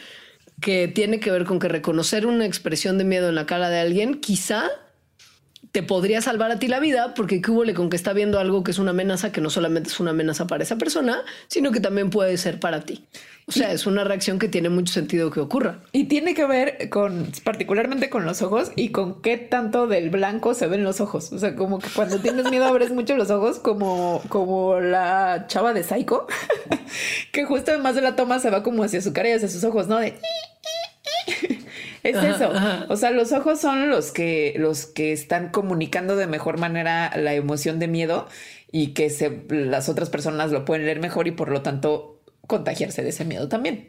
[0.62, 3.80] que tiene que ver con que reconocer una expresión de miedo en la cara de
[3.80, 4.70] alguien quizá
[5.72, 8.64] te podría salvar a ti la vida porque qué hubo con que está viendo algo
[8.64, 11.80] que es una amenaza que no solamente es una amenaza para esa persona, sino que
[11.80, 13.04] también puede ser para ti.
[13.46, 15.80] O sea, es una reacción que tiene mucho sentido que ocurra.
[15.92, 20.54] Y tiene que ver con, particularmente con los ojos y con qué tanto del blanco
[20.54, 21.34] se ven los ojos.
[21.34, 25.74] O sea, como que cuando tienes miedo abres mucho los ojos, como, como la chava
[25.74, 26.26] de Psycho,
[27.34, 29.64] que justo además de la toma se va como hacia su cara y hacia sus
[29.66, 30.00] ojos, ¿no?
[30.00, 30.14] De...
[32.04, 32.52] Es eso.
[32.90, 37.34] O sea, los ojos son los que, los que están comunicando de mejor manera la
[37.34, 38.28] emoción de miedo
[38.74, 42.13] y que se, las otras personas lo pueden leer mejor y por lo tanto
[42.48, 43.88] contagiarse de ese miedo también.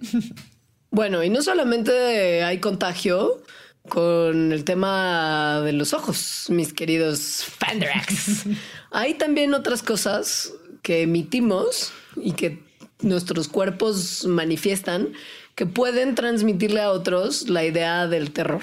[0.90, 3.42] Bueno, y no solamente hay contagio
[3.88, 8.44] con el tema de los ojos, mis queridos Fanderax.
[8.90, 12.62] hay también otras cosas que emitimos y que
[13.00, 15.12] nuestros cuerpos manifiestan
[15.54, 18.62] que pueden transmitirle a otros la idea del terror.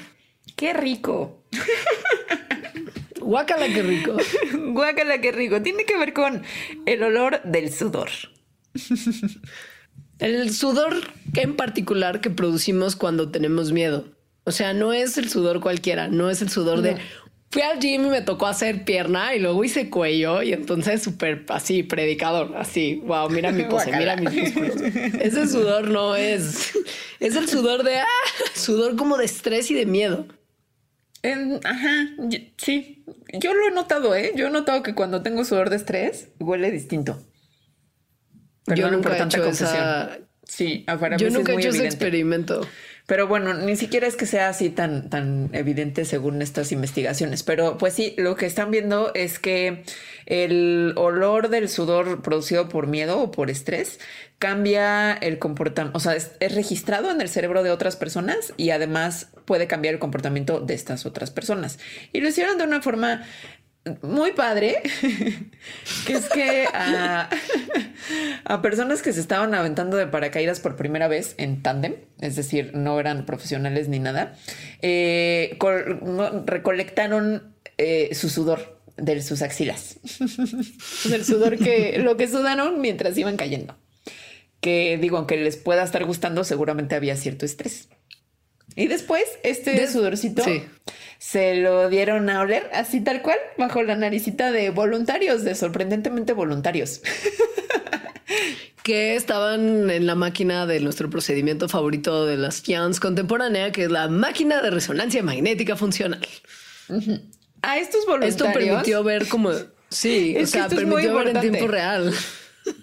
[0.56, 1.44] ¡Qué rico!
[3.20, 4.18] Guácala, qué rico.
[4.72, 5.62] Guácala, qué rico.
[5.62, 6.44] Tiene que ver con
[6.86, 8.10] el olor del sudor.
[10.22, 10.96] El sudor
[11.34, 14.06] en particular que producimos cuando tenemos miedo.
[14.44, 16.98] O sea, no es el sudor cualquiera, no es el sudor de
[17.52, 21.46] fui al gym y me tocó hacer pierna y luego hice cuello y entonces súper
[21.50, 24.76] así, predicador, así, wow, mira mi pose, mira mis músculos.
[25.20, 26.72] Ese sudor no es,
[27.20, 28.06] es el sudor de, ah,
[28.56, 30.28] sudor como de estrés y de miedo.
[31.64, 32.10] ajá,
[32.56, 33.04] sí,
[33.34, 34.32] yo lo he notado, ¿eh?
[34.36, 37.22] Yo he notado que cuando tengo sudor de estrés huele distinto.
[38.66, 40.18] Perdón Yo nunca por he hecho esa.
[40.44, 41.96] Sí, ah, para Yo mí nunca es he muy ese evidente.
[41.96, 42.68] experimento.
[43.08, 47.44] Pero bueno, ni siquiera es que sea así tan, tan evidente según estas investigaciones.
[47.44, 49.84] Pero pues sí, lo que están viendo es que
[50.26, 54.00] el olor del sudor producido por miedo o por estrés
[54.40, 58.70] cambia el comportamiento, o sea, es, es registrado en el cerebro de otras personas y
[58.70, 61.80] además puede cambiar el comportamiento de estas otras personas.
[62.14, 63.24] Y lo hicieron de una forma
[64.04, 64.78] muy padre,
[66.06, 67.30] que es que a,
[68.46, 72.72] a personas que se estaban aventando de paracaídas por primera vez en tándem, es decir,
[72.76, 74.36] no eran profesionales ni nada,
[74.82, 75.58] eh,
[76.04, 79.98] no- recolectaron eh, su sudor de sus axilas,
[81.10, 83.76] del sudor que lo que sudaron mientras iban cayendo.
[84.60, 87.90] Que digo, aunque les pueda estar gustando, seguramente había cierto estrés.
[88.76, 90.62] Y después, este De- sudorcito sí.
[91.22, 96.34] Se lo dieron a oler así tal cual, bajo la naricita de voluntarios, de sorprendentemente
[96.34, 97.04] voluntarios.
[98.84, 103.92] que estaban en la máquina de nuestro procedimiento favorito de las Jans contemporánea, que es
[103.92, 106.28] la máquina de resonancia magnética funcional.
[107.62, 108.42] A estos voluntarios.
[108.42, 109.52] Esto permitió ver como...
[109.90, 112.12] Sí, Es o sea, permitió ver en tiempo real.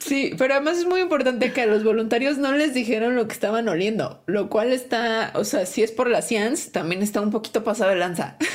[0.01, 3.35] Sí, pero además es muy importante que a los voluntarios no les dijeron lo que
[3.35, 7.31] estaban oliendo, lo cual está, o sea, si es por la ciencia, también está un
[7.31, 8.37] poquito pasado de lanza.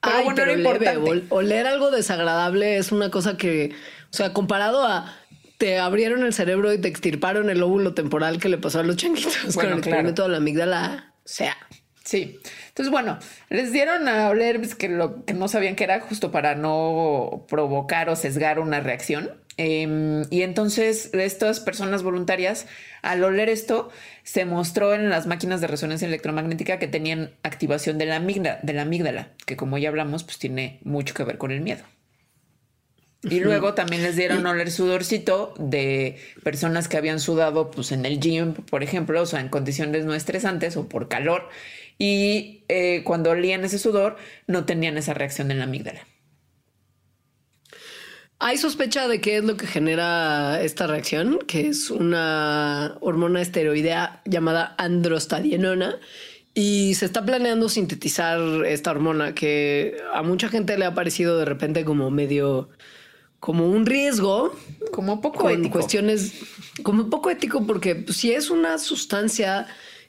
[0.00, 1.10] Pero Ay, bueno, pero era importante.
[1.10, 3.72] ol- oler algo desagradable es una cosa que,
[4.12, 5.12] o sea, comparado a
[5.58, 8.96] te abrieron el cerebro y te extirparon el óvulo temporal que le pasó a los
[8.98, 9.78] changuitos con el claro.
[9.78, 11.14] experimento de la amígdala.
[11.18, 11.56] O sea,
[12.04, 12.38] Sí.
[12.78, 13.18] Entonces, bueno,
[13.50, 17.44] les dieron a oler pues, que lo que no sabían que era justo para no
[17.48, 19.32] provocar o sesgar una reacción.
[19.56, 22.68] Em, y entonces estas personas voluntarias,
[23.02, 23.90] al oler esto,
[24.22, 28.72] se mostró en las máquinas de resonancia electromagnética que tenían activación de la amígdala, de
[28.72, 31.82] la amígdala que como ya hablamos, pues tiene mucho que ver con el miedo.
[33.24, 38.06] Y luego también les dieron a oler sudorcito de personas que habían sudado pues en
[38.06, 41.48] el gym, por ejemplo, o sea, en condiciones no estresantes o por calor.
[41.98, 46.06] Y eh, cuando olían ese sudor, no tenían esa reacción en la amígdala.
[48.40, 54.22] hay sospecha de qué es lo que genera esta reacción, que es una hormona esteroidea
[54.26, 55.96] llamada androstadienona.
[56.54, 61.44] Y se está planeando sintetizar esta hormona que a mucha gente le ha parecido de
[61.44, 62.70] repente como medio,
[63.40, 64.52] como un riesgo,
[64.92, 65.70] Como poco con ético.
[65.74, 66.34] cuestiones
[66.82, 69.66] como poco ético, porque pues, si es una sustancia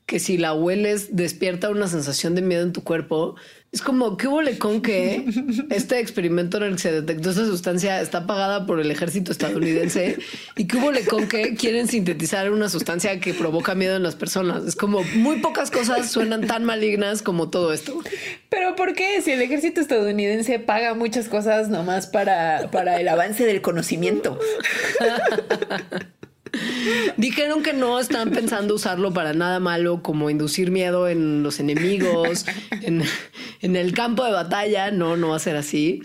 [0.10, 3.36] que si la hueles despierta una sensación de miedo en tu cuerpo,
[3.72, 5.24] es como que hubo con que
[5.70, 10.18] este experimento en el que se detectó esa sustancia está pagada por el ejército estadounidense
[10.58, 14.66] y que hubo con que quieren sintetizar una sustancia que provoca miedo en las personas.
[14.66, 18.02] Es como muy pocas cosas suenan tan malignas como todo esto.
[18.50, 19.22] Pero ¿por qué?
[19.22, 24.40] Si el ejército estadounidense paga muchas cosas nomás para, para el avance del conocimiento.
[27.18, 32.46] Dijeron que no están pensando usarlo para nada malo, como inducir miedo en los enemigos,
[32.82, 33.04] en,
[33.62, 34.92] en el campo de batalla.
[34.92, 36.02] No, no va a ser así.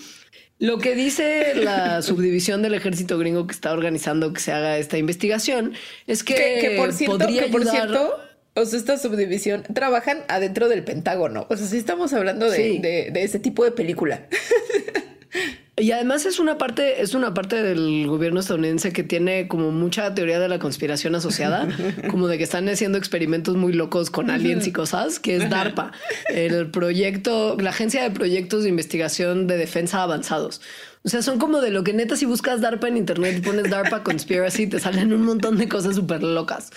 [0.59, 4.99] Lo que dice la subdivisión del ejército gringo que está organizando que se haga esta
[4.99, 5.75] investigación
[6.07, 8.17] es que, Que, que por cierto, podría que por ayudar- cierto,
[8.55, 11.47] o sea, esta subdivisión trabajan adentro del Pentágono.
[11.51, 12.79] O sea, sí estamos hablando de, Sí.
[12.79, 14.27] de- de ese tipo de película.
[15.77, 20.15] Y además es una parte, es una parte del gobierno estadounidense que tiene como mucha
[20.15, 21.67] teoría de la conspiración asociada,
[22.11, 25.91] como de que están haciendo experimentos muy locos con aliens y cosas, que es DARPA,
[26.29, 30.61] el proyecto, la agencia de proyectos de investigación de defensa avanzados.
[31.03, 33.69] O sea, son como de lo que neta si buscas DARPA en internet y pones
[33.69, 36.71] DARPA conspiracy, te salen un montón de cosas súper locas.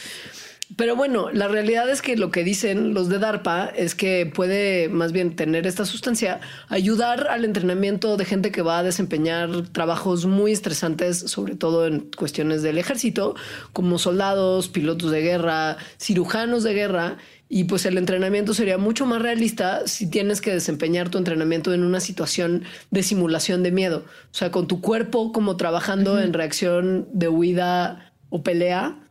[0.75, 4.89] Pero bueno, la realidad es que lo que dicen los de DARPA es que puede
[4.89, 10.25] más bien tener esta sustancia, ayudar al entrenamiento de gente que va a desempeñar trabajos
[10.25, 13.35] muy estresantes, sobre todo en cuestiones del ejército,
[13.71, 17.17] como soldados, pilotos de guerra, cirujanos de guerra.
[17.47, 21.85] Y pues el entrenamiento sería mucho más realista si tienes que desempeñar tu entrenamiento en
[21.85, 24.03] una situación de simulación de miedo.
[24.31, 29.06] O sea, con tu cuerpo como trabajando en reacción de huida o pelea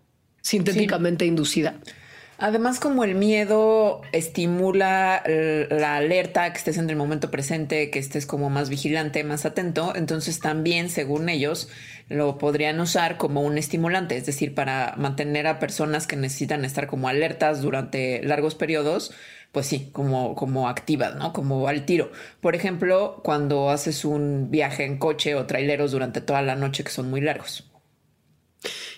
[0.47, 1.75] sintéticamente inducida.
[2.39, 8.27] Además, como el miedo estimula la alerta, que estés en el momento presente, que estés
[8.27, 11.69] como más vigilante, más atento, entonces también, según ellos,
[12.09, 16.87] lo podrían usar como un estimulante, es decir, para mantener a personas que necesitan estar
[16.87, 19.13] como alertas durante largos periodos,
[19.51, 21.33] pues sí, como, como activas, ¿no?
[21.33, 22.13] Como al tiro.
[22.41, 26.91] Por ejemplo, cuando haces un viaje en coche o traileros durante toda la noche que
[26.91, 27.65] son muy largos.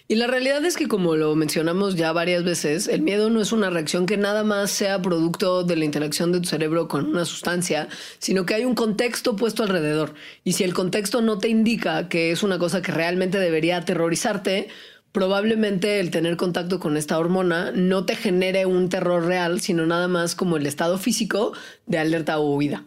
[0.07, 3.53] Y la realidad es que, como lo mencionamos ya varias veces, el miedo no es
[3.53, 7.25] una reacción que nada más sea producto de la interacción de tu cerebro con una
[7.25, 7.89] sustancia,
[8.19, 10.15] sino que hay un contexto puesto alrededor.
[10.45, 14.69] Y si el contexto no te indica que es una cosa que realmente debería aterrorizarte,
[15.13, 20.09] probablemente el tener contacto con esta hormona no te genere un terror real, sino nada
[20.09, 21.53] más como el estado físico
[21.87, 22.85] de alerta o huida.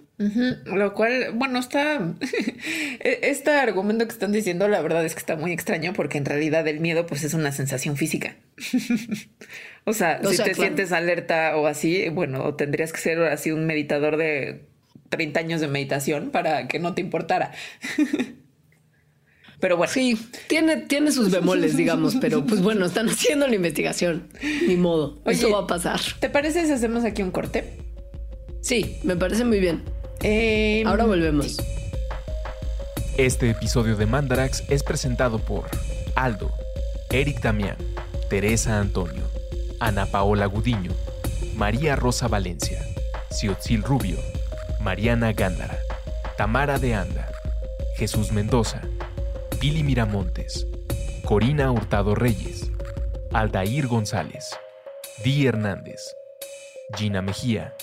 [0.65, 2.15] Lo cual, bueno, está.
[3.03, 6.25] E-, este argumento que están diciendo, la verdad es que está muy extraño porque en
[6.25, 8.35] realidad el miedo, pues es una sensación física.
[9.85, 14.17] o sea, si te sientes alerta o así, bueno, tendrías que ser así un meditador
[14.17, 14.65] de
[15.09, 17.51] 30 años de meditación para que no te importara.
[19.59, 19.91] pero bueno.
[19.91, 20.17] Sí,
[20.47, 24.27] tiene, tiene sus bemoles, digamos, pero pues bueno, están haciendo la investigación.
[24.67, 25.99] Ni modo, eso va a pasar.
[26.19, 27.77] ¿Te parece si hacemos aquí un corte?
[28.61, 29.81] Sí, me parece muy bien.
[30.23, 31.57] Em, Ahora volvemos.
[33.17, 35.65] Este episodio de Mandarax es presentado por
[36.15, 36.51] Aldo,
[37.09, 37.77] Eric Damián,
[38.29, 39.23] Teresa Antonio,
[39.79, 40.91] Ana Paola Gudiño,
[41.55, 42.85] María Rosa Valencia,
[43.31, 44.17] Ciotzil Rubio,
[44.79, 45.79] Mariana Gándara,
[46.37, 47.29] Tamara de Anda,
[47.97, 48.81] Jesús Mendoza,
[49.59, 50.67] Pili Miramontes,
[51.25, 52.71] Corina Hurtado Reyes,
[53.33, 54.57] Aldair González,
[55.23, 56.15] Di Hernández,
[56.95, 57.75] Gina Mejía,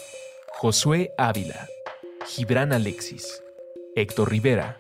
[0.48, 1.68] Josué Ávila,
[2.28, 3.42] Gibran Alexis,
[3.96, 4.76] Héctor Rivera,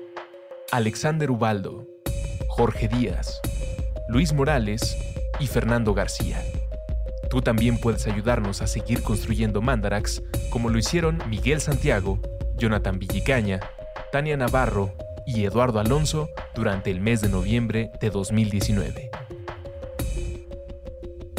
[0.70, 1.86] Alexander Ubaldo,
[2.46, 3.40] Jorge Díaz,
[4.06, 4.98] Luis Morales
[5.40, 6.44] y Fernando García.
[7.30, 12.20] Tú también puedes ayudarnos a seguir construyendo Mandarax como lo hicieron Miguel Santiago,
[12.58, 13.60] Jonathan Villicaña,
[14.12, 14.94] Tania Navarro
[15.26, 19.10] y Eduardo Alonso durante el mes de noviembre de 2019.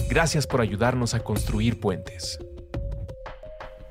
[0.10, 2.40] Gracias por ayudarnos a construir puentes.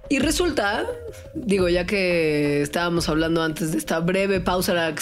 [0.09, 0.87] Y resulta,
[1.35, 4.95] digo, ya que estábamos hablando antes de esta breve pausa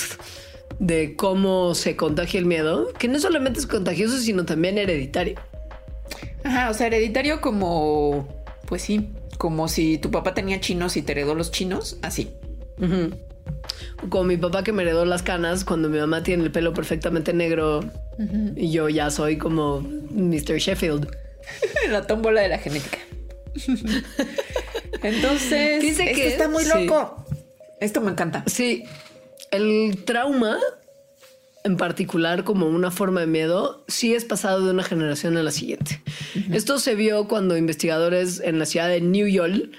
[0.79, 5.37] de cómo se contagia el miedo, que no solamente es contagioso, sino también hereditario.
[6.45, 8.29] Ajá, o sea, hereditario como,
[8.67, 12.33] pues sí, como si tu papá tenía chinos y te heredó los chinos, así.
[14.09, 17.33] Como mi papá que me heredó las canas cuando mi mamá tiene el pelo perfectamente
[17.33, 17.81] negro
[18.57, 20.59] y yo ya soy como Mr.
[20.59, 21.09] Sheffield.
[21.91, 22.99] La tómbola de la genética.
[25.03, 27.25] Entonces, dice que está muy loco.
[27.81, 28.45] Esto me encanta.
[28.47, 28.85] Sí,
[29.51, 30.59] el trauma
[31.67, 35.51] en particular como una forma de miedo sí es pasado de una generación a la
[35.51, 36.01] siguiente.
[36.53, 39.71] Esto se vio cuando investigadores en la ciudad de New York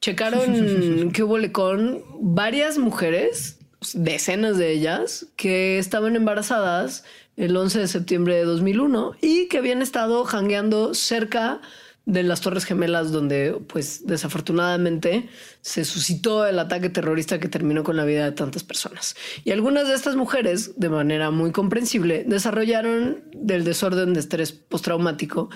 [0.00, 3.58] checaron que hubo con varias mujeres,
[3.94, 7.04] decenas de ellas, que estaban embarazadas
[7.36, 11.60] el 11 de septiembre de 2001 y que habían estado jangueando cerca
[12.08, 15.28] de las Torres Gemelas, donde, pues, desafortunadamente
[15.60, 19.14] se suscitó el ataque terrorista que terminó con la vida de tantas personas.
[19.44, 25.50] Y algunas de estas mujeres, de manera muy comprensible, desarrollaron del desorden de estrés postraumático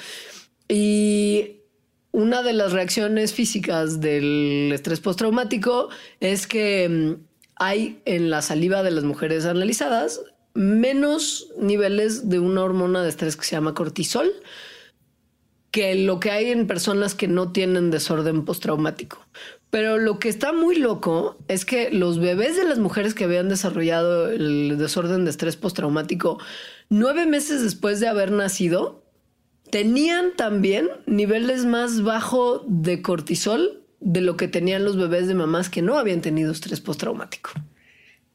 [0.68, 1.62] y
[2.10, 5.88] una de las reacciones físicas del estrés postraumático
[6.20, 7.24] es que mm,
[7.56, 10.20] hay en la saliva de las mujeres analizadas
[10.52, 14.30] menos niveles de una hormona de estrés que se llama cortisol,
[15.72, 19.18] que lo que hay en personas que no tienen desorden postraumático.
[19.70, 23.48] Pero lo que está muy loco es que los bebés de las mujeres que habían
[23.48, 26.38] desarrollado el desorden de estrés postraumático
[26.90, 29.02] nueve meses después de haber nacido,
[29.70, 35.70] tenían también niveles más bajos de cortisol de lo que tenían los bebés de mamás
[35.70, 37.50] que no habían tenido estrés postraumático.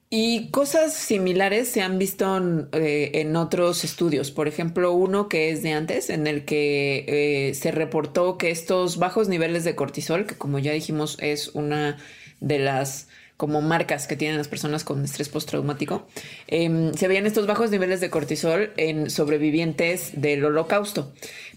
[0.09, 2.37] Y cosas similares se han visto
[2.71, 4.31] eh, en, otros estudios.
[4.31, 7.03] Por ejemplo, uno que es de antes, en el que
[7.49, 11.97] eh, se reportó que estos bajos niveles de cortisol, que como ya dijimos es una
[12.39, 16.07] de las como marcas que tienen las personas con estrés postraumático,
[16.47, 21.13] em, se veían estos bajos niveles de cortisol en sobrevivientes del holocausto.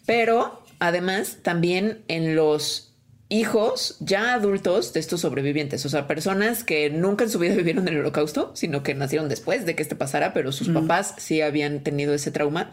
[0.07, 2.90] Pero además también en los
[3.31, 7.89] hijos ya adultos de estos sobrevivientes, o sea, personas que nunca en su vida vivieron
[7.89, 11.81] el holocausto, sino que nacieron después de que este pasara, pero sus papás sí habían
[11.81, 12.71] tenido ese trauma,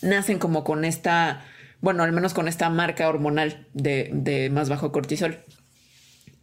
[0.00, 1.44] nacen como con esta,
[1.80, 5.38] bueno, al menos con esta marca hormonal de, de más bajo cortisol.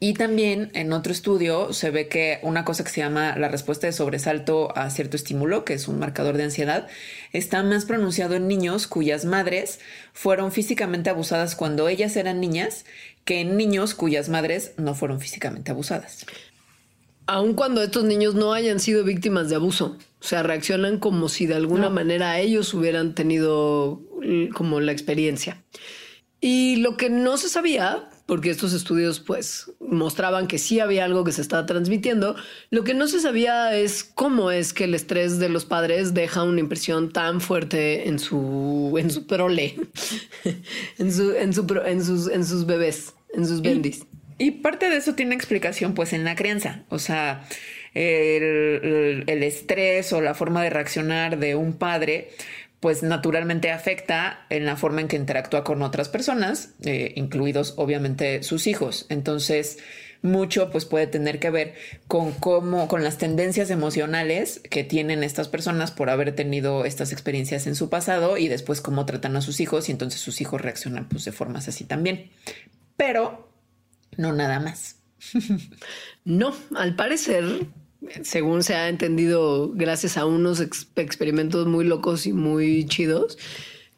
[0.04, 3.88] Y también en otro estudio se ve que una cosa que se llama la respuesta
[3.88, 6.90] de sobresalto a cierto estímulo, que es un marcador de ansiedad,
[7.32, 9.80] está más pronunciado en niños cuyas madres
[10.12, 12.84] fueron físicamente abusadas cuando ellas eran niñas
[13.24, 16.26] que en niños cuyas madres no fueron físicamente abusadas.
[17.26, 21.46] Aun cuando estos niños no hayan sido víctimas de abuso, o sea, reaccionan como si
[21.46, 24.02] de alguna manera ellos hubieran tenido
[24.54, 25.64] como la experiencia.
[26.42, 31.24] Y lo que no se sabía, porque estos estudios pues mostraban que sí había algo
[31.24, 32.36] que se estaba transmitiendo.
[32.70, 36.44] Lo que no se sabía es cómo es que el estrés de los padres deja
[36.44, 39.76] una impresión tan fuerte en su, en su prole,
[40.98, 44.06] en, su, en, su, en, sus, en sus bebés, en sus bendis.
[44.38, 46.86] Y, y parte de eso tiene explicación pues en la crianza.
[46.90, 47.46] O sea,
[47.94, 52.30] el, el, estrés o la forma de reaccionar de un padre
[52.84, 58.44] pues naturalmente afecta en la forma en que interactúa con otras personas, eh, incluidos obviamente
[58.44, 59.06] sus hijos.
[59.08, 59.78] Entonces,
[60.22, 61.76] mucho pues puede tener que ver
[62.10, 67.68] con cómo, con las tendencias emocionales que tienen estas personas por haber tenido estas experiencias
[67.68, 71.08] en su pasado y después cómo tratan a sus hijos y entonces sus hijos reaccionan
[71.08, 72.32] pues de formas así también.
[72.98, 73.50] Pero
[74.18, 74.98] no nada más.
[76.26, 77.46] no, al parecer
[78.24, 83.38] según se ha entendido gracias a unos experimentos muy locos y muy chidos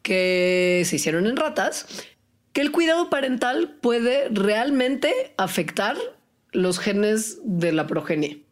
[0.02, 1.86] que se hicieron en ratas,
[2.52, 5.96] que el cuidado parental puede realmente afectar
[6.52, 8.44] los genes de la progenie.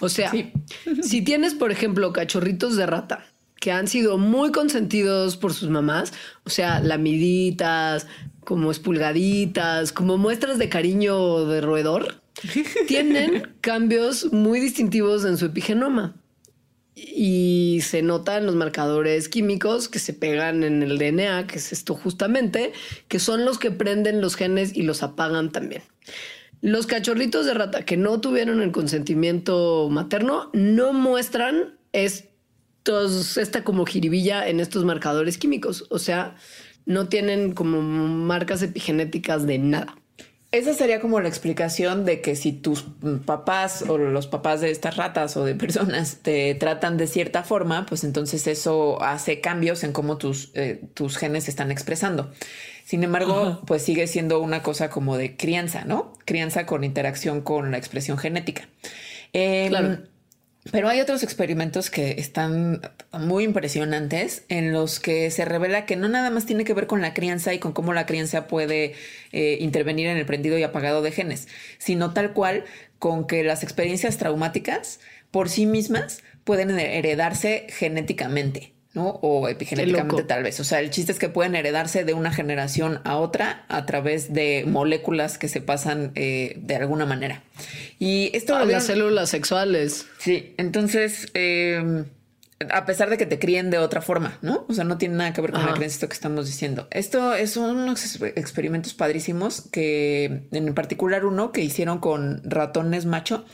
[0.00, 0.30] o sea,
[1.02, 3.26] si tienes, por ejemplo, cachorritos de rata
[3.58, 6.12] que han sido muy consentidos por sus mamás,
[6.44, 8.06] o sea, lamiditas,
[8.44, 12.22] como espulgaditas, como muestras de cariño de roedor,
[12.86, 16.16] tienen cambios muy distintivos en su epigenoma.
[16.94, 21.94] Y se notan los marcadores químicos que se pegan en el DNA, que es esto
[21.94, 22.72] justamente,
[23.06, 25.82] que son los que prenden los genes y los apagan también.
[26.60, 33.86] Los cachorritos de rata que no tuvieron el consentimiento materno no muestran estos, esta como
[33.86, 35.86] jiribilla en estos marcadores químicos.
[35.90, 36.34] O sea,
[36.84, 39.97] no tienen como marcas epigenéticas de nada.
[40.50, 42.86] Esa sería como la explicación de que si tus
[43.26, 47.84] papás o los papás de estas ratas o de personas te tratan de cierta forma,
[47.84, 52.30] pues entonces eso hace cambios en cómo tus, eh, tus genes se están expresando.
[52.84, 56.14] Sin embargo, pues sigue siendo una cosa como de crianza, ¿no?
[56.24, 58.66] Crianza con interacción con la expresión genética.
[59.34, 59.98] Em, claro.
[60.70, 66.08] Pero hay otros experimentos que están muy impresionantes en los que se revela que no
[66.08, 68.94] nada más tiene que ver con la crianza y con cómo la crianza puede
[69.32, 71.48] eh, intervenir en el prendido y apagado de genes,
[71.78, 72.64] sino tal cual
[72.98, 75.00] con que las experiencias traumáticas
[75.30, 78.77] por sí mismas pueden heredarse genéticamente.
[79.06, 80.60] O epigenéticamente tal vez.
[80.60, 84.32] O sea, el chiste es que pueden heredarse de una generación a otra a través
[84.32, 87.42] de moléculas que se pasan eh, de alguna manera.
[87.98, 88.56] Y esto...
[88.56, 90.06] Ah, las células sexuales.
[90.18, 91.28] Sí, entonces...
[91.34, 92.04] Em,
[92.72, 94.66] a pesar de que te críen de otra forma, ¿no?
[94.68, 96.88] O sea, no tiene nada que ver con la creencia que estamos diciendo.
[96.90, 103.44] Esto es unos experimentos padrísimos que, en particular uno que hicieron con ratones macho,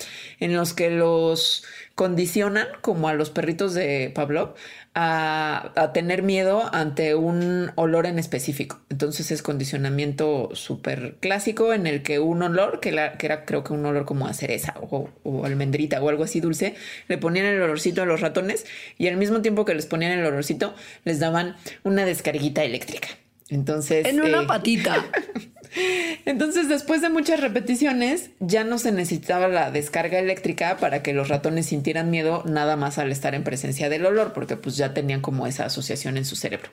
[0.44, 1.64] en los que los
[1.94, 4.54] condicionan, como a los perritos de Pablo,
[4.94, 8.78] a, tener miedo ante un olor en específico.
[8.90, 13.86] Entonces es condicionamiento súper clásico en el que un olor, que, era creo que un
[13.86, 15.08] olor como a cereza o,
[15.46, 16.74] almendrita o algo así dulce,
[17.08, 18.66] le ponían el olorcito a los ratones
[18.98, 20.74] y al mismo tiempo que les ponían el olorcito,
[21.04, 23.08] les daban una descarguita eléctrica.
[23.48, 24.04] Entonces...
[24.04, 25.06] En una eh, patita.
[26.24, 31.28] Entonces, después de muchas repeticiones, ya no se necesitaba la descarga eléctrica para que los
[31.28, 35.20] ratones sintieran miedo nada más al estar en presencia del olor, porque pues ya tenían
[35.20, 36.70] como esa asociación en su cerebro.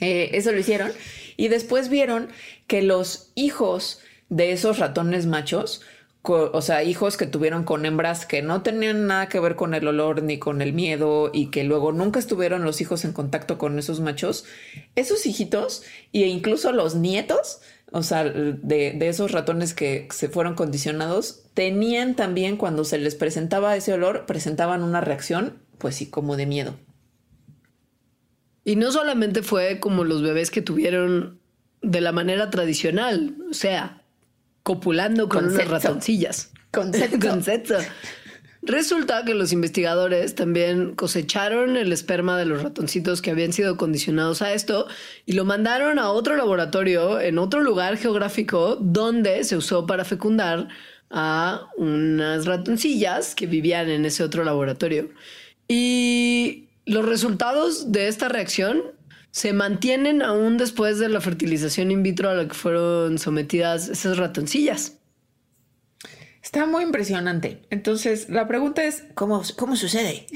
[0.00, 0.90] Eh, eso lo hicieron
[1.36, 2.28] y después vieron
[2.66, 5.82] que los hijos de esos ratones machos,
[6.22, 9.86] o sea, hijos que tuvieron con hembras que no tenían nada que ver con el
[9.86, 13.78] olor ni con el miedo y que luego nunca estuvieron los hijos en contacto con
[13.78, 14.46] esos machos,
[14.96, 17.60] esos hijitos e incluso los nietos
[17.94, 23.76] o sea, de, esos ratones que se fueron condicionados, tenían también cuando se les presentaba
[23.76, 26.74] ese olor, presentaban una reacción, pues sí, como de miedo.
[28.64, 31.38] Y no solamente fue como los bebés que tuvieron
[31.82, 34.02] de la manera tradicional, o sea,
[34.64, 36.50] copulando con, unas ratoncillas.
[36.72, 37.76] Con sexo.
[38.66, 44.40] Resulta que los investigadores también cosecharon el esperma de los ratoncitos que habían sido condicionados
[44.40, 44.86] a esto
[45.26, 50.68] y lo mandaron a otro laboratorio en otro lugar geográfico donde se usó para fecundar
[51.10, 55.10] a unas ratoncillas que vivían en ese otro laboratorio.
[55.68, 58.82] Y los resultados de esta reacción
[59.30, 64.16] se mantienen aún después de la fertilización in vitro a la que fueron sometidas esas
[64.16, 64.96] ratoncillas.
[66.44, 67.62] Está muy impresionante.
[67.70, 70.26] Entonces, la pregunta es, ¿cómo, cómo sucede?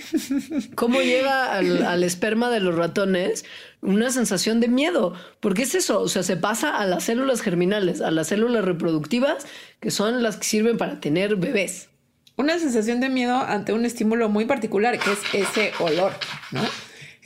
[0.75, 3.45] ¿Cómo llega al, esperma de los ratones
[3.83, 5.13] una sensación de miedo?
[5.41, 9.47] Porque es eso, o sea, se pasa a las células germinales, a las células reproductivas,
[9.81, 11.91] que son las que sirven para tener bebés.
[12.37, 16.13] Una sensación de miedo ante un estímulo muy particular, que es ese olor,
[16.53, 16.63] ¿no?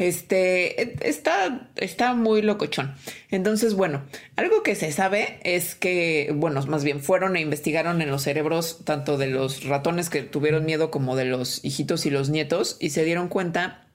[0.03, 2.93] Este está, está muy locochón.
[3.31, 4.03] Entonces, bueno,
[4.35, 8.81] algo que se sabe es que, bueno, más bien fueron e investigaron en los cerebros
[8.85, 12.91] tanto de los ratones que tuvieron miedo como de los hijitos y los nietos y
[12.91, 13.87] se dieron cuenta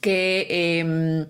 [0.00, 1.26] que em,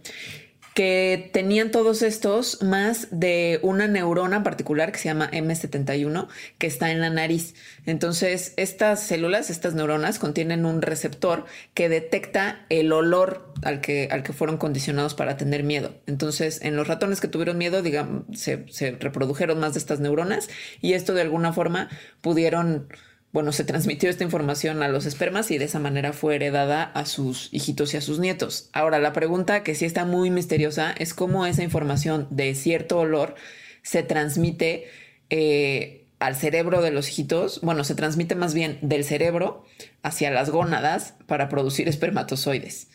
[0.81, 6.27] que tenían todos estos más de una neurona particular que se llama M71
[6.57, 7.55] que está en la nariz.
[7.85, 14.23] Entonces, estas células, estas neuronas contienen un receptor que detecta el olor al que, al
[14.23, 15.93] que fueron condicionados para tener miedo.
[16.07, 20.49] Entonces, en los ratones que tuvieron miedo, digamos, se, se reprodujeron más de estas neuronas
[20.81, 21.91] y esto de alguna forma
[22.23, 22.89] pudieron
[23.33, 27.07] bueno, se transmitió esta información a los espermas y de esa manera fue heredada a
[27.07, 28.71] sus hijitos y a sus nietos.
[28.73, 33.37] Ahora, la pregunta que sí está muy misteriosa es cómo esa información de cierto olor
[33.83, 34.89] se transmite
[35.31, 37.61] eh, al cerebro de los hijitos.
[37.61, 39.65] Bueno, se transmite más bien del cerebro
[40.03, 42.89] hacia las gónadas para producir espermatozoides.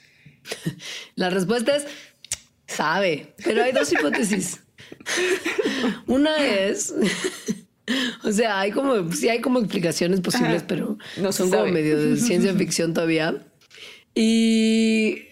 [1.15, 1.85] La respuesta es
[2.67, 4.61] sabe, pero hay dos hipótesis.
[6.07, 6.93] Una es
[8.23, 12.17] o sea, hay como, sí hay como explicaciones posibles, pero no son como medio de
[12.17, 13.45] ciencia ficción todavía.
[14.13, 15.27] Y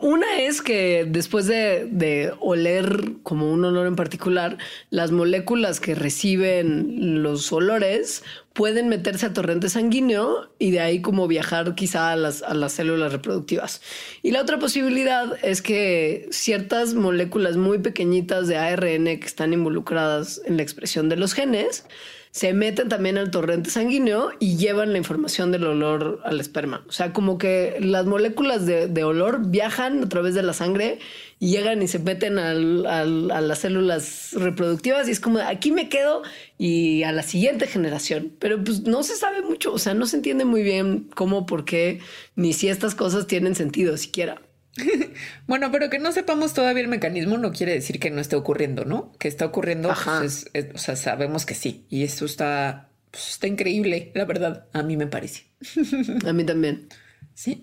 [0.00, 4.56] una es que después de, oler como un olor en particular,
[4.90, 8.22] las moléculas que reciben los olores
[8.58, 12.72] pueden meterse a torrente sanguíneo y de ahí como viajar quizá a las, a las
[12.72, 13.80] células reproductivas.
[14.20, 20.42] Y la otra posibilidad es que ciertas moléculas muy pequeñitas de ARN que están involucradas
[20.44, 21.84] en la expresión de los genes
[22.30, 26.84] se meten también al torrente sanguíneo y llevan la información del olor al esperma.
[26.88, 30.98] O sea, como que las moléculas de, olor viajan a través de la sangre
[31.40, 36.22] y llegan y se meten a las células reproductivas y es como aquí me quedo
[36.58, 38.32] y a la siguiente generación.
[38.38, 41.64] Pero pues no se sabe mucho, o sea, no se entiende muy bien cómo, por
[41.64, 42.00] qué,
[42.36, 44.40] ni si estas cosas tienen sentido siquiera.
[45.46, 48.84] bueno, pero que no sepamos todavía el mecanismo no quiere decir que no esté ocurriendo,
[48.84, 49.12] ¿no?
[49.18, 51.86] Que está ocurriendo, pues, o sea, sabemos que sí.
[51.88, 55.46] Y esto está, pues, está increíble, la verdad, a mí me parece.
[56.26, 56.88] a mí también.
[57.34, 57.62] Sí.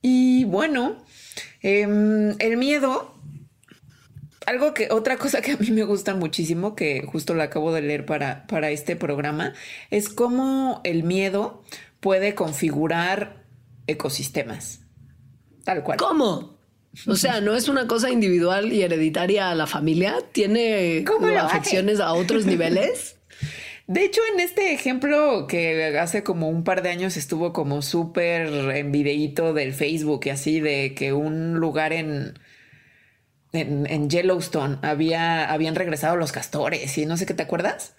[0.00, 1.04] Y bueno,
[1.60, 3.14] em, el miedo,
[4.46, 7.82] algo que, otra cosa que a mí me gusta muchísimo, que justo lo acabo de
[7.82, 9.54] leer para, para este programa,
[9.90, 11.62] es cómo el miedo
[12.00, 13.44] puede configurar
[13.86, 14.81] ecosistemas.
[15.64, 15.98] Tal cual.
[15.98, 16.58] ¿Cómo?
[17.06, 20.16] O sea, no es una cosa individual y hereditaria a la familia.
[20.32, 21.04] Tiene
[21.40, 23.16] afecciones a otros niveles.
[23.86, 28.48] De hecho, en este ejemplo que hace como un par de años estuvo como súper
[28.76, 32.38] en videíto del Facebook y así de que un lugar en,
[33.52, 37.94] en, en, Yellowstone había, habían regresado los castores y no sé qué te acuerdas.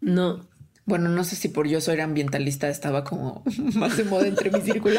[0.00, 0.47] No.
[0.88, 3.42] Bueno, no sé si por yo soy ambientalista estaba como
[3.74, 4.98] más de moda entre mi círculo.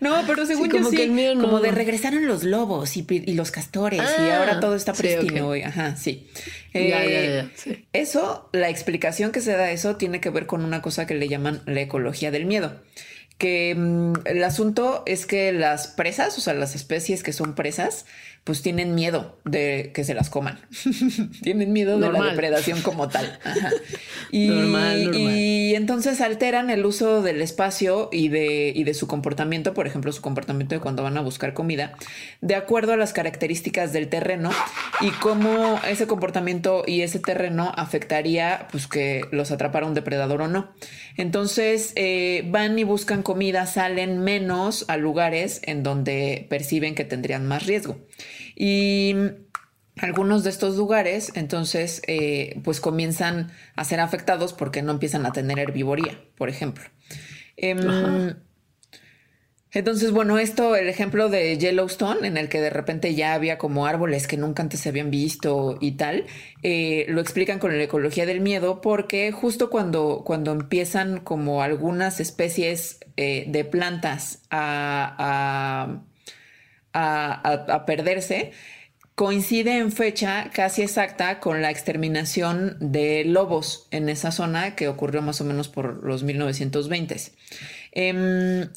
[0.00, 4.54] no, pero según yo sí, como de regresaron los lobos y, los castores y ahora
[4.54, 5.52] ah, todo está pristino.
[5.52, 6.28] Ajá, sí.
[6.72, 7.84] Eh, sí.
[7.92, 11.14] Eso, la explicación que se da a eso tiene que ver con una cosa que
[11.14, 12.80] le llaman la ecología del miedo
[13.38, 18.06] que mm, el asunto es que las presas, o sea, las especies que son presas,
[18.44, 20.60] pues tienen miedo de que se las coman.
[21.42, 23.38] tienen miedo de la depredación como tal.
[24.30, 29.86] Y, y, entonces alteran el uso del espacio y de, y de su comportamiento, por
[29.86, 31.94] ejemplo, su comportamiento de cuando van a buscar comida,
[32.40, 34.50] de acuerdo a las características del terreno
[35.00, 40.48] y cómo ese comportamiento y ese terreno afectaría pues que los atrapara un depredador o
[40.48, 40.72] no.
[41.16, 47.46] Entonces eh, van y buscan comida, salen menos a lugares en donde perciben que tendrían
[47.46, 47.98] más riesgo.
[48.54, 49.14] Y
[49.96, 55.32] algunos de estos lugares entonces eh, pues comienzan a ser afectados porque no empiezan a
[55.32, 56.84] tener herbivoría, por ejemplo.
[57.56, 58.34] Em,
[59.74, 63.86] entonces, bueno, esto, el ejemplo de Yellowstone, en el que de repente ya había como
[63.86, 66.26] árboles que nunca antes se habían visto y tal,
[66.62, 72.20] eh, lo explican con la ecología del miedo, porque justo cuando, cuando empiezan como algunas
[72.20, 76.04] especies eh, de plantas a a,
[77.86, 78.52] perderse,
[79.14, 85.22] coincide en fecha casi exacta con la exterminación de lobos en esa zona que ocurrió
[85.22, 87.32] más o menos por los 1920s.
[87.96, 88.68] Em,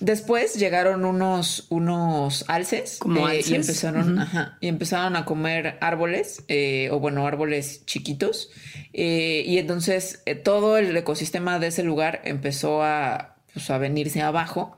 [0.00, 4.26] después llegaron unos, unos alces, eh, y, empezaron,
[4.60, 8.50] y empezaron a comer árboles, eh, o bueno, árboles chiquitos.
[8.92, 14.76] Eh, y entonces todo el ecosistema de ese lugar empezó a, pues, a venirse abajo.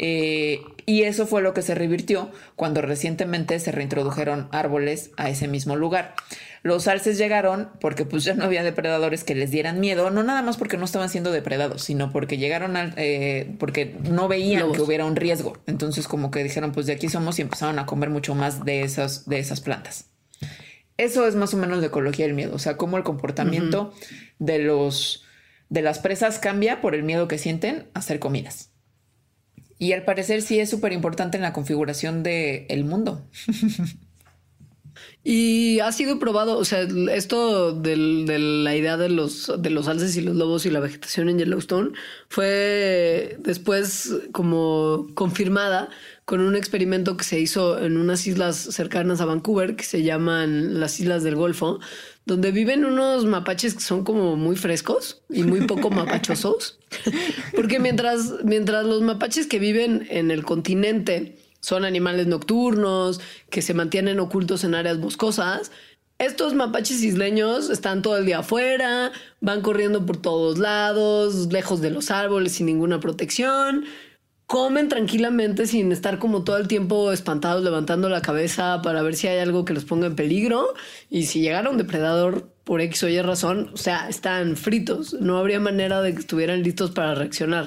[0.00, 5.48] Eh, y eso fue lo que se revirtió cuando recientemente se reintrodujeron árboles a ese
[5.48, 6.14] mismo lugar.
[6.62, 10.42] los alces llegaron porque pues ya no había depredadores que les dieran miedo, no nada
[10.42, 14.80] más porque no estaban siendo depredados, sino porque llegaron al, eh, porque no veían que
[14.80, 15.58] hubiera un riesgo.
[15.66, 18.82] Entonces como que dijeron pues de aquí somos y empezaron a comer mucho más de
[18.82, 20.06] esas, de esas plantas.
[20.96, 23.92] Eso es más o menos la ecología del miedo, o sea, cómo el comportamiento
[24.38, 25.24] de los
[25.68, 28.67] de las presas cambia por el miedo que sienten a hacer comidas.
[29.78, 33.24] Y al parecer sí es súper importante en la configuración del el mundo.
[35.24, 40.16] Y ha sido probado, o sea, esto de la idea de los, de los alces
[40.16, 41.90] y los lobos y la vegetación en Yellowstone
[42.28, 45.90] fue después como confirmada
[46.24, 50.80] con un experimento que se hizo en unas islas cercanas a Vancouver que se llaman
[50.80, 51.80] las Islas del Golfo,
[52.28, 56.78] donde viven unos mapaches que son como muy frescos y muy poco mapachosos.
[57.56, 63.72] Porque mientras, mientras los mapaches que viven en el continente son animales nocturnos, que se
[63.72, 65.72] mantienen ocultos en áreas boscosas,
[66.18, 69.10] estos mapaches isleños están todo el día afuera,
[69.40, 73.86] van corriendo por todos lados, lejos de los árboles, sin ninguna protección
[74.48, 79.28] comen tranquilamente sin estar como todo el tiempo espantados levantando la cabeza para ver si
[79.28, 80.72] hay algo que los ponga en peligro
[81.10, 85.36] y si llegara un depredador por X o Y razón, o sea, están fritos, no
[85.36, 87.66] habría manera de que estuvieran listos para reaccionar.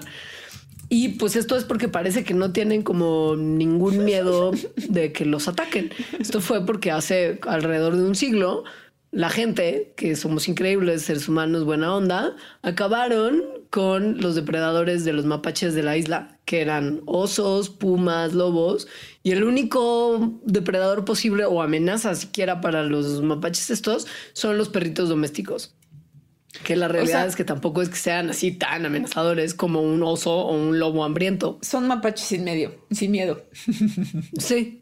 [0.90, 4.52] Y pues esto es porque parece que no tienen como ningún miedo
[4.90, 5.92] de que los ataquen.
[6.20, 8.64] Esto fue porque hace alrededor de un siglo
[9.12, 15.26] la gente, que somos increíbles, seres humanos, buena onda, acabaron con los depredadores de los
[15.26, 18.88] mapaches de la isla, que eran osos, pumas, lobos,
[19.22, 25.10] y el único depredador posible o amenaza siquiera para los mapaches estos son los perritos
[25.10, 25.76] domésticos.
[26.64, 30.36] Que la realidad es que tampoco es que sean así tan amenazadores como un oso
[30.36, 31.60] o un lobo hambriento.
[31.62, 33.44] Son mapaches sin medio, sin miedo.
[34.38, 34.81] Sí.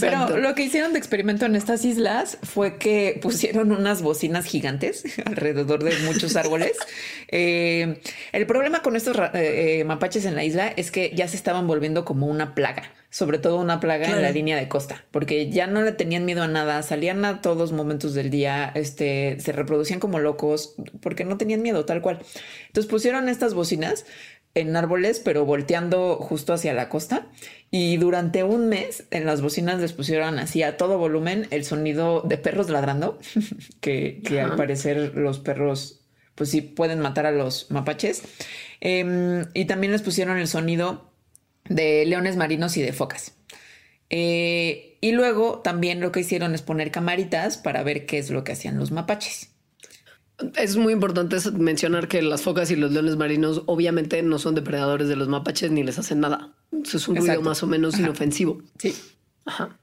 [0.00, 5.04] Pero lo que hicieron de experimento en estas islas fue que pusieron unas bocinas gigantes
[5.24, 6.72] alrededor de muchos árboles.
[7.28, 8.00] Eh,
[8.30, 11.66] el problema con estos eh, eh, mapaches en la isla es que ya se estaban
[11.66, 15.66] volviendo como una plaga, sobre todo una plaga en la línea de costa, porque ya
[15.66, 19.98] no le tenían miedo a nada, salían a todos momentos del día, este, se reproducían
[19.98, 22.20] como locos porque no tenían miedo tal cual.
[22.68, 24.06] Entonces pusieron estas bocinas
[24.56, 27.26] en árboles, pero volteando justo hacia la costa.
[27.70, 32.22] Y durante un mes en las bocinas les pusieron así a todo volumen el sonido
[32.22, 33.18] de perros ladrando,
[33.80, 36.00] que, al parecer los perros
[36.34, 38.22] pues sí pueden matar a los mapaches.
[38.80, 41.12] Em, y también les pusieron el sonido
[41.68, 43.34] de leones marinos y de focas.
[44.10, 48.44] Eh, y luego también lo que hicieron es poner camaritas para ver qué es lo
[48.44, 49.55] que hacían los mapaches.
[50.56, 55.08] Es muy importante mencionar que las focas y los leones marinos obviamente no son depredadores
[55.08, 56.52] de los mapaches ni les hacen nada.
[56.72, 58.62] Eso es un ruido más o menos inofensivo.
[58.78, 58.94] Sí.
[59.46, 59.78] Ajá.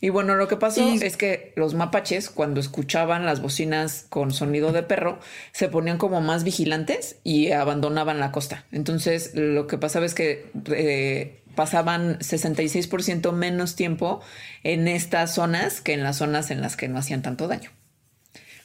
[0.00, 4.72] Y bueno, lo que pasó es que los mapaches, cuando escuchaban las bocinas con sonido
[4.72, 5.18] de perro,
[5.52, 8.66] se ponían como más vigilantes y abandonaban la costa.
[8.72, 14.20] Entonces, lo que pasaba es que eh, pasaban 66% menos tiempo
[14.62, 17.70] en estas zonas que en las zonas en las que no hacían tanto daño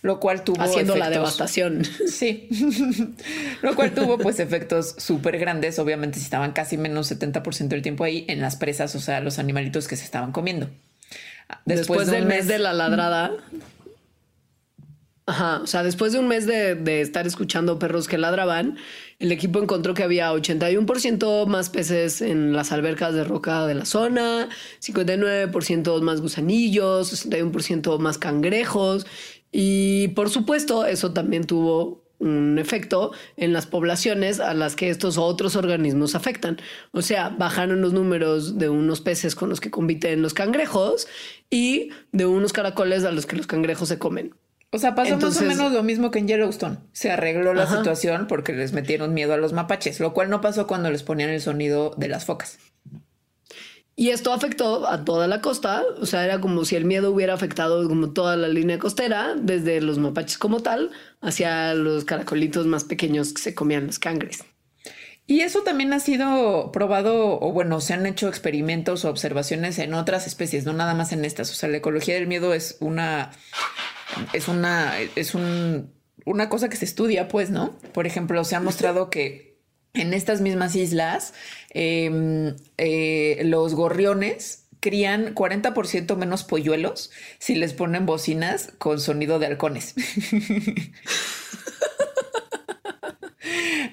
[0.02, 1.84] lo cual tuvo haciendo la devastación.
[2.08, 2.50] Sí,
[3.62, 5.78] lo cual tuvo pues efectos súper grandes.
[5.80, 9.40] Obviamente, si estaban casi menos 70% del tiempo ahí en las presas, o sea, los
[9.40, 10.70] animalitos que se estaban comiendo.
[11.66, 13.32] Después, del mes, de la ladrada.
[15.28, 18.78] Ajá, o sea, después de un mes de, de, estar escuchando perros que ladraban,
[19.20, 23.86] el equipo encontró que había 81% más peces en las albercas de roca de la
[23.86, 24.50] zona,
[24.82, 29.06] 59% más gusanillos, 61% más cangrejos
[29.52, 35.18] y por supuesto, eso también tuvo un efecto en las poblaciones a las que estos
[35.18, 36.58] otros organismos afectan.
[36.92, 41.08] O sea, bajaron los números de unos peces con los que compiten los cangrejos
[41.50, 44.36] y de unos caracoles a los que los cangrejos se comen.
[44.74, 46.78] O sea, pasó más o menos lo mismo que en Yellowstone.
[46.94, 50.66] Se arregló la situación porque les metieron miedo a los mapaches, lo cual no pasó
[50.66, 52.58] cuando les ponían el sonido de las focas.
[53.96, 57.34] Y esto afectó a toda la costa, o sea, era como si el miedo hubiera
[57.34, 62.84] afectado como toda la línea costera, desde los mapaches como tal, hacia los caracolitos más
[62.84, 64.46] pequeños que se comían los cangres.
[65.28, 69.94] Y eso también ha sido probado, o bueno, se han hecho experimentos o observaciones en
[69.94, 71.52] otras especies, no nada más en estas.
[71.52, 73.32] O sea, la ecología del miedo es una,
[74.34, 75.94] es una, es un,
[76.26, 77.78] una cosa que se estudia, pues, ¿no?
[77.94, 79.51] Por ejemplo, se ha mostrado que
[79.94, 81.34] en estas mismas islas,
[81.70, 89.48] em, eh, los gorriones crían 40% menos polluelos si les ponen bocinas con sonido de
[89.48, 89.96] halcones.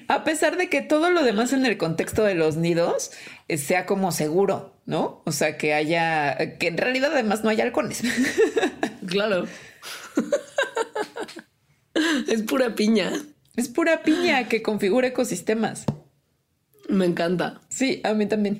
[0.07, 3.11] A pesar de que todo lo demás en el contexto de los nidos
[3.47, 5.21] eh, sea como seguro, ¿no?
[5.25, 8.01] O sea, que haya, que en realidad además no haya halcones.
[9.05, 9.45] Claro.
[12.27, 13.11] es pura piña.
[13.59, 15.83] Es pura piña que configura ecosistemas.
[16.87, 17.59] Me encanta.
[17.67, 18.57] Sí, a mí también.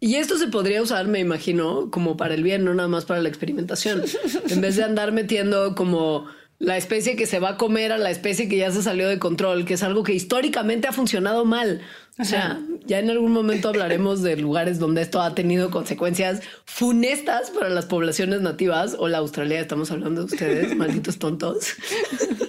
[0.00, 3.22] Y esto se podría usar, me imagino, como para el bien, no nada más para
[3.22, 4.02] la experimentación.
[4.50, 6.26] En vez de andar metiendo como
[6.58, 9.20] la especie que se va a comer a la especie que ya se salió de
[9.20, 11.80] control, que es algo que históricamente ha funcionado mal.
[12.18, 17.50] O sea, ya en algún momento hablaremos de lugares donde esto ha tenido consecuencias funestas
[17.50, 19.60] para las poblaciones nativas o la Australia.
[19.60, 21.74] Estamos hablando de ustedes, malditos tontos.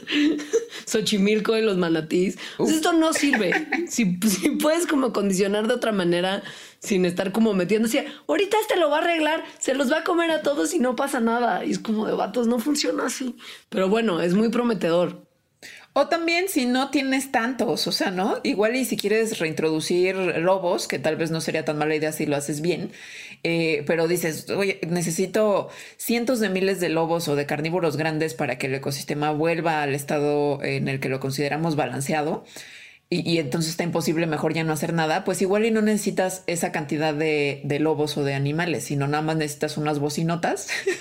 [0.89, 2.37] Xochimilco y los manatís.
[2.57, 3.67] Pues esto no sirve.
[3.87, 6.43] Si, si puedes como condicionar de otra manera
[6.79, 10.31] sin estar como metiéndose, ahorita este lo va a arreglar, se los va a comer
[10.31, 11.65] a todos y no pasa nada.
[11.65, 13.35] Y es como de vatos, no funciona así.
[13.69, 15.29] Pero bueno, es muy prometedor.
[15.93, 18.39] O también si no tienes tantos, o sea, ¿no?
[18.43, 22.27] Igual y si quieres reintroducir lobos, que tal vez no sería tan mala idea si
[22.27, 22.91] lo haces bien,
[23.43, 28.57] eh, pero dices, oye, necesito cientos de miles de lobos o de carnívoros grandes para
[28.57, 32.45] que el ecosistema vuelva al estado en el que lo consideramos balanceado.
[33.11, 36.71] Y, entonces está imposible, mejor ya no hacer nada, pues igual y no necesitas esa
[36.71, 40.67] cantidad de, de lobos o de animales, sino nada más necesitas unas bocinotas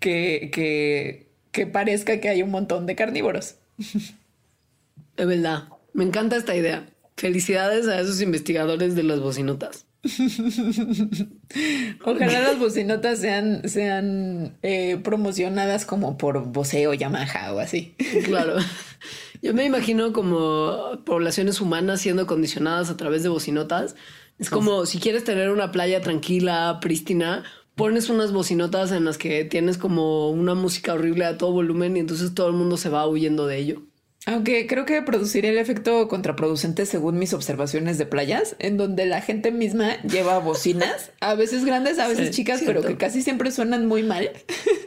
[0.00, 3.56] que, que, que parezca que hay un montón de carnívoros.
[5.16, 6.86] De verdad, me encanta esta idea.
[7.16, 9.86] Felicidades a esos investigadores de las bocinotas.
[12.04, 17.94] Ojalá las bocinotas sean, sean eh, promocionadas como por voceo Yamaha o así.
[18.24, 18.56] Claro.
[19.42, 23.94] Yo me imagino como poblaciones humanas siendo condicionadas a través de bocinotas.
[24.38, 27.44] Es como si quieres tener una playa tranquila, prístina,
[27.74, 32.00] pones unas bocinotas en las que tienes como una música horrible a todo volumen y
[32.00, 33.82] entonces todo el mundo se va huyendo de ello.
[34.28, 39.22] Aunque creo que produciría el efecto contraproducente según mis observaciones de playas, en donde la
[39.22, 43.52] gente misma lleva bocinas, a veces grandes, a veces Sí, chicas, pero que casi siempre
[43.52, 44.30] suenan muy mal,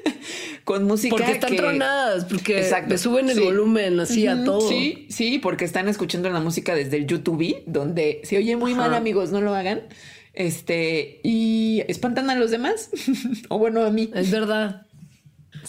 [0.66, 3.42] con música Porque están que- tronadas, porque Exacto, le suben el sí.
[3.44, 4.68] volumen así a todo.
[4.68, 8.82] Sí, sí, porque están escuchando la música desde el YouTube, donde se oye muy Ajá.
[8.82, 9.84] mal, amigos, no lo hagan.
[10.34, 12.90] Este, y espantan a los demás.
[13.50, 14.12] o bueno, a mí.
[14.14, 14.86] Es verdad.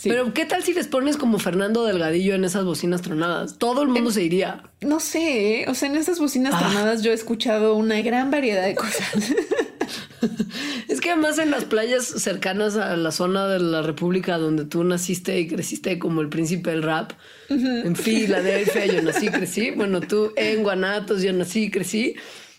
[0.01, 0.09] Sí.
[0.09, 3.59] Pero ¿qué tal si les pones como Fernando Delgadillo en esas bocinas tronadas?
[3.59, 4.63] Todo el mundo se iría.
[4.81, 5.65] no sé, ¿eh?
[5.69, 6.61] o sea, en estas bocinas Ah.
[6.61, 9.07] tronadas yo he escuchado una gran variedad de cosas.
[10.89, 14.85] Es que además en las playas cercanas a la zona de la República donde tú
[14.85, 17.13] naciste y creciste como el príncipe del rap,
[17.49, 22.15] en Filadelfia yo nací, crecí, bueno, tú en Guanatos yo nací, crecí,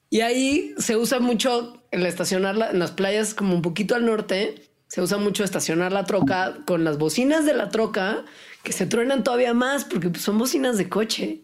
[0.10, 4.56] y ahí se usa mucho el estacionarla en las playas como un poquito al norte,
[4.92, 8.26] se usa mucho estacionar la troca con las bocinas de la troca
[8.62, 11.44] que se truenan todavía más porque pues, son bocinas de coche.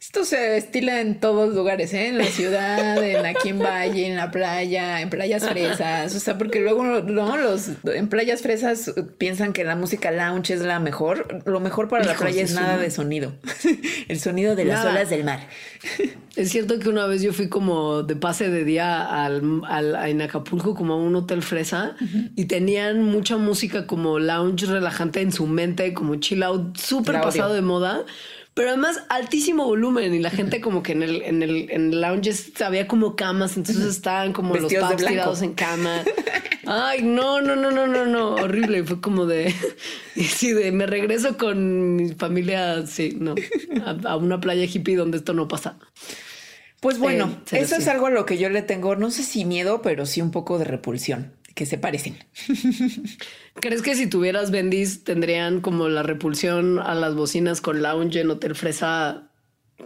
[0.00, 2.08] Esto se estila en todos lugares, ¿eh?
[2.08, 6.14] en la ciudad, en aquí en Valle, en la playa, en playas fresas.
[6.16, 10.60] O sea, porque luego no los en playas fresas piensan que la música lounge es
[10.62, 11.42] la mejor.
[11.44, 13.34] Lo mejor para la playa es nada de sonido.
[14.08, 14.92] El sonido de las Nada.
[14.92, 15.46] olas del mar.
[16.34, 20.22] Es cierto que una vez yo fui como de pase de día al, al- en
[20.22, 21.94] Acapulco como a un hotel fresa
[22.36, 27.52] y tenían mucha música como lounge relajante en su mente, como chill out, súper pasado
[27.52, 28.04] de moda.
[28.60, 32.02] Pero además altísimo volumen y la gente como que en el, en el, en el
[32.02, 32.30] lounge
[32.62, 36.04] había como camas, entonces estaban como Vestidos los paps tirados en cama.
[36.66, 38.84] Ay, no, no, no, no, no, no, horrible.
[38.84, 39.54] Fue como de,
[40.14, 43.34] sí, de me regreso con mi familia, sí, no,
[43.82, 45.78] a, a una playa hippie donde esto no pasa.
[46.80, 49.46] Pues bueno, Eh, eso es algo a lo que yo le tengo, no sé si
[49.46, 52.16] miedo, pero sí un poco de repulsión, que se parecen.
[53.54, 58.30] ¿Crees que si tuvieras Bendis tendrían como la repulsión a las bocinas con lounge en
[58.30, 59.30] Hotel Fresa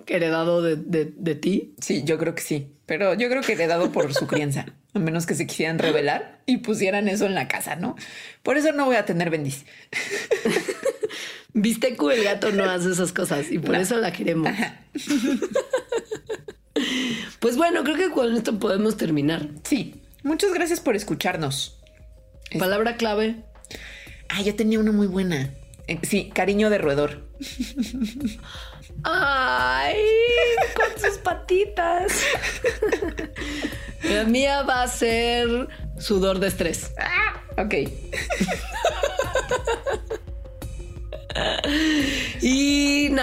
[0.06, 1.74] heredado de, de- de ti?
[1.80, 5.26] Sí, yo creo que sí, pero yo creo que heredado por su crianza, a menos
[5.26, 7.96] que se quisieran revelar y pusieran eso en la casa, ¿no?
[8.42, 9.64] Por eso no voy a tener bendiz.
[11.56, 13.80] Vistecu el gato no hace esas cosas y por No.
[13.80, 14.50] eso la queremos.
[17.40, 19.48] pues bueno, creo que con esto podemos terminar.
[19.62, 19.94] Sí,
[20.24, 21.80] muchas gracias por escucharnos.
[22.58, 23.36] Palabra clave.
[24.28, 25.50] Ah, yo tenía una muy buena.
[25.86, 27.28] Eh, Sí, cariño de roedor.
[29.04, 29.96] Ay,
[30.74, 32.12] con sus patitas.
[34.02, 35.68] La mía va a ser
[35.98, 36.92] sudor de estrés.
[37.56, 37.74] Ok.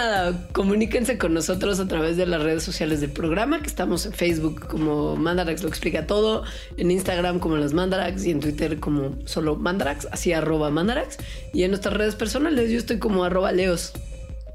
[0.02, 4.12] Nada, comuníquense con nosotros a través de las redes sociales del programa, que estamos en
[4.12, 6.42] Facebook como Mandarax lo explica todo,
[6.76, 11.18] en Instagram como las Mandarax y en Twitter como solo Mandarax, así arroba Mandarax.
[11.52, 13.92] Y en nuestras redes personales yo estoy como arroba Leos.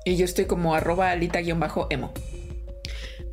[0.06, 2.14] Y yo estoy como arroba alita-emo.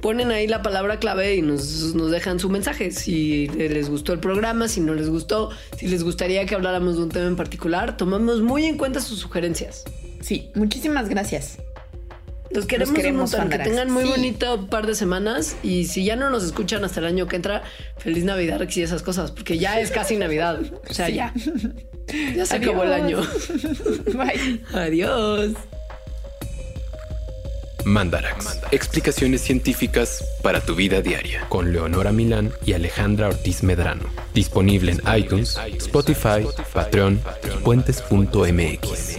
[0.00, 2.90] Ponen ahí la palabra clave y nos, nos dejan su mensaje.
[2.90, 7.02] Si les gustó el programa, si no les gustó, si les gustaría que habláramos de
[7.04, 9.84] un tema en particular, tomamos muy en cuenta sus sugerencias.
[10.20, 11.58] Sí, muchísimas gracias.
[12.54, 13.58] Los queremos, Los queremos, un montón.
[13.58, 14.10] Que tengan muy Sí.
[14.10, 15.56] bonito par de semanas.
[15.62, 17.62] Y si ya no nos escuchan hasta el año que entra,
[17.98, 20.60] feliz Navidad y esas cosas, porque ya es casi Navidad.
[20.88, 21.32] O sea, ya.
[22.36, 23.18] Ya se acabó el año.
[23.18, 23.48] Adiós.
[24.14, 24.60] Bye.
[24.74, 25.52] Adiós.
[27.84, 28.60] Mandarax.
[28.72, 31.46] Explicaciones científicas para tu vida diaria.
[31.48, 34.04] Con Leonora Milán y Alejandra Ortiz Medrano.
[34.34, 39.18] Disponible en iTunes, Spotify, Patreon y puentes.mx.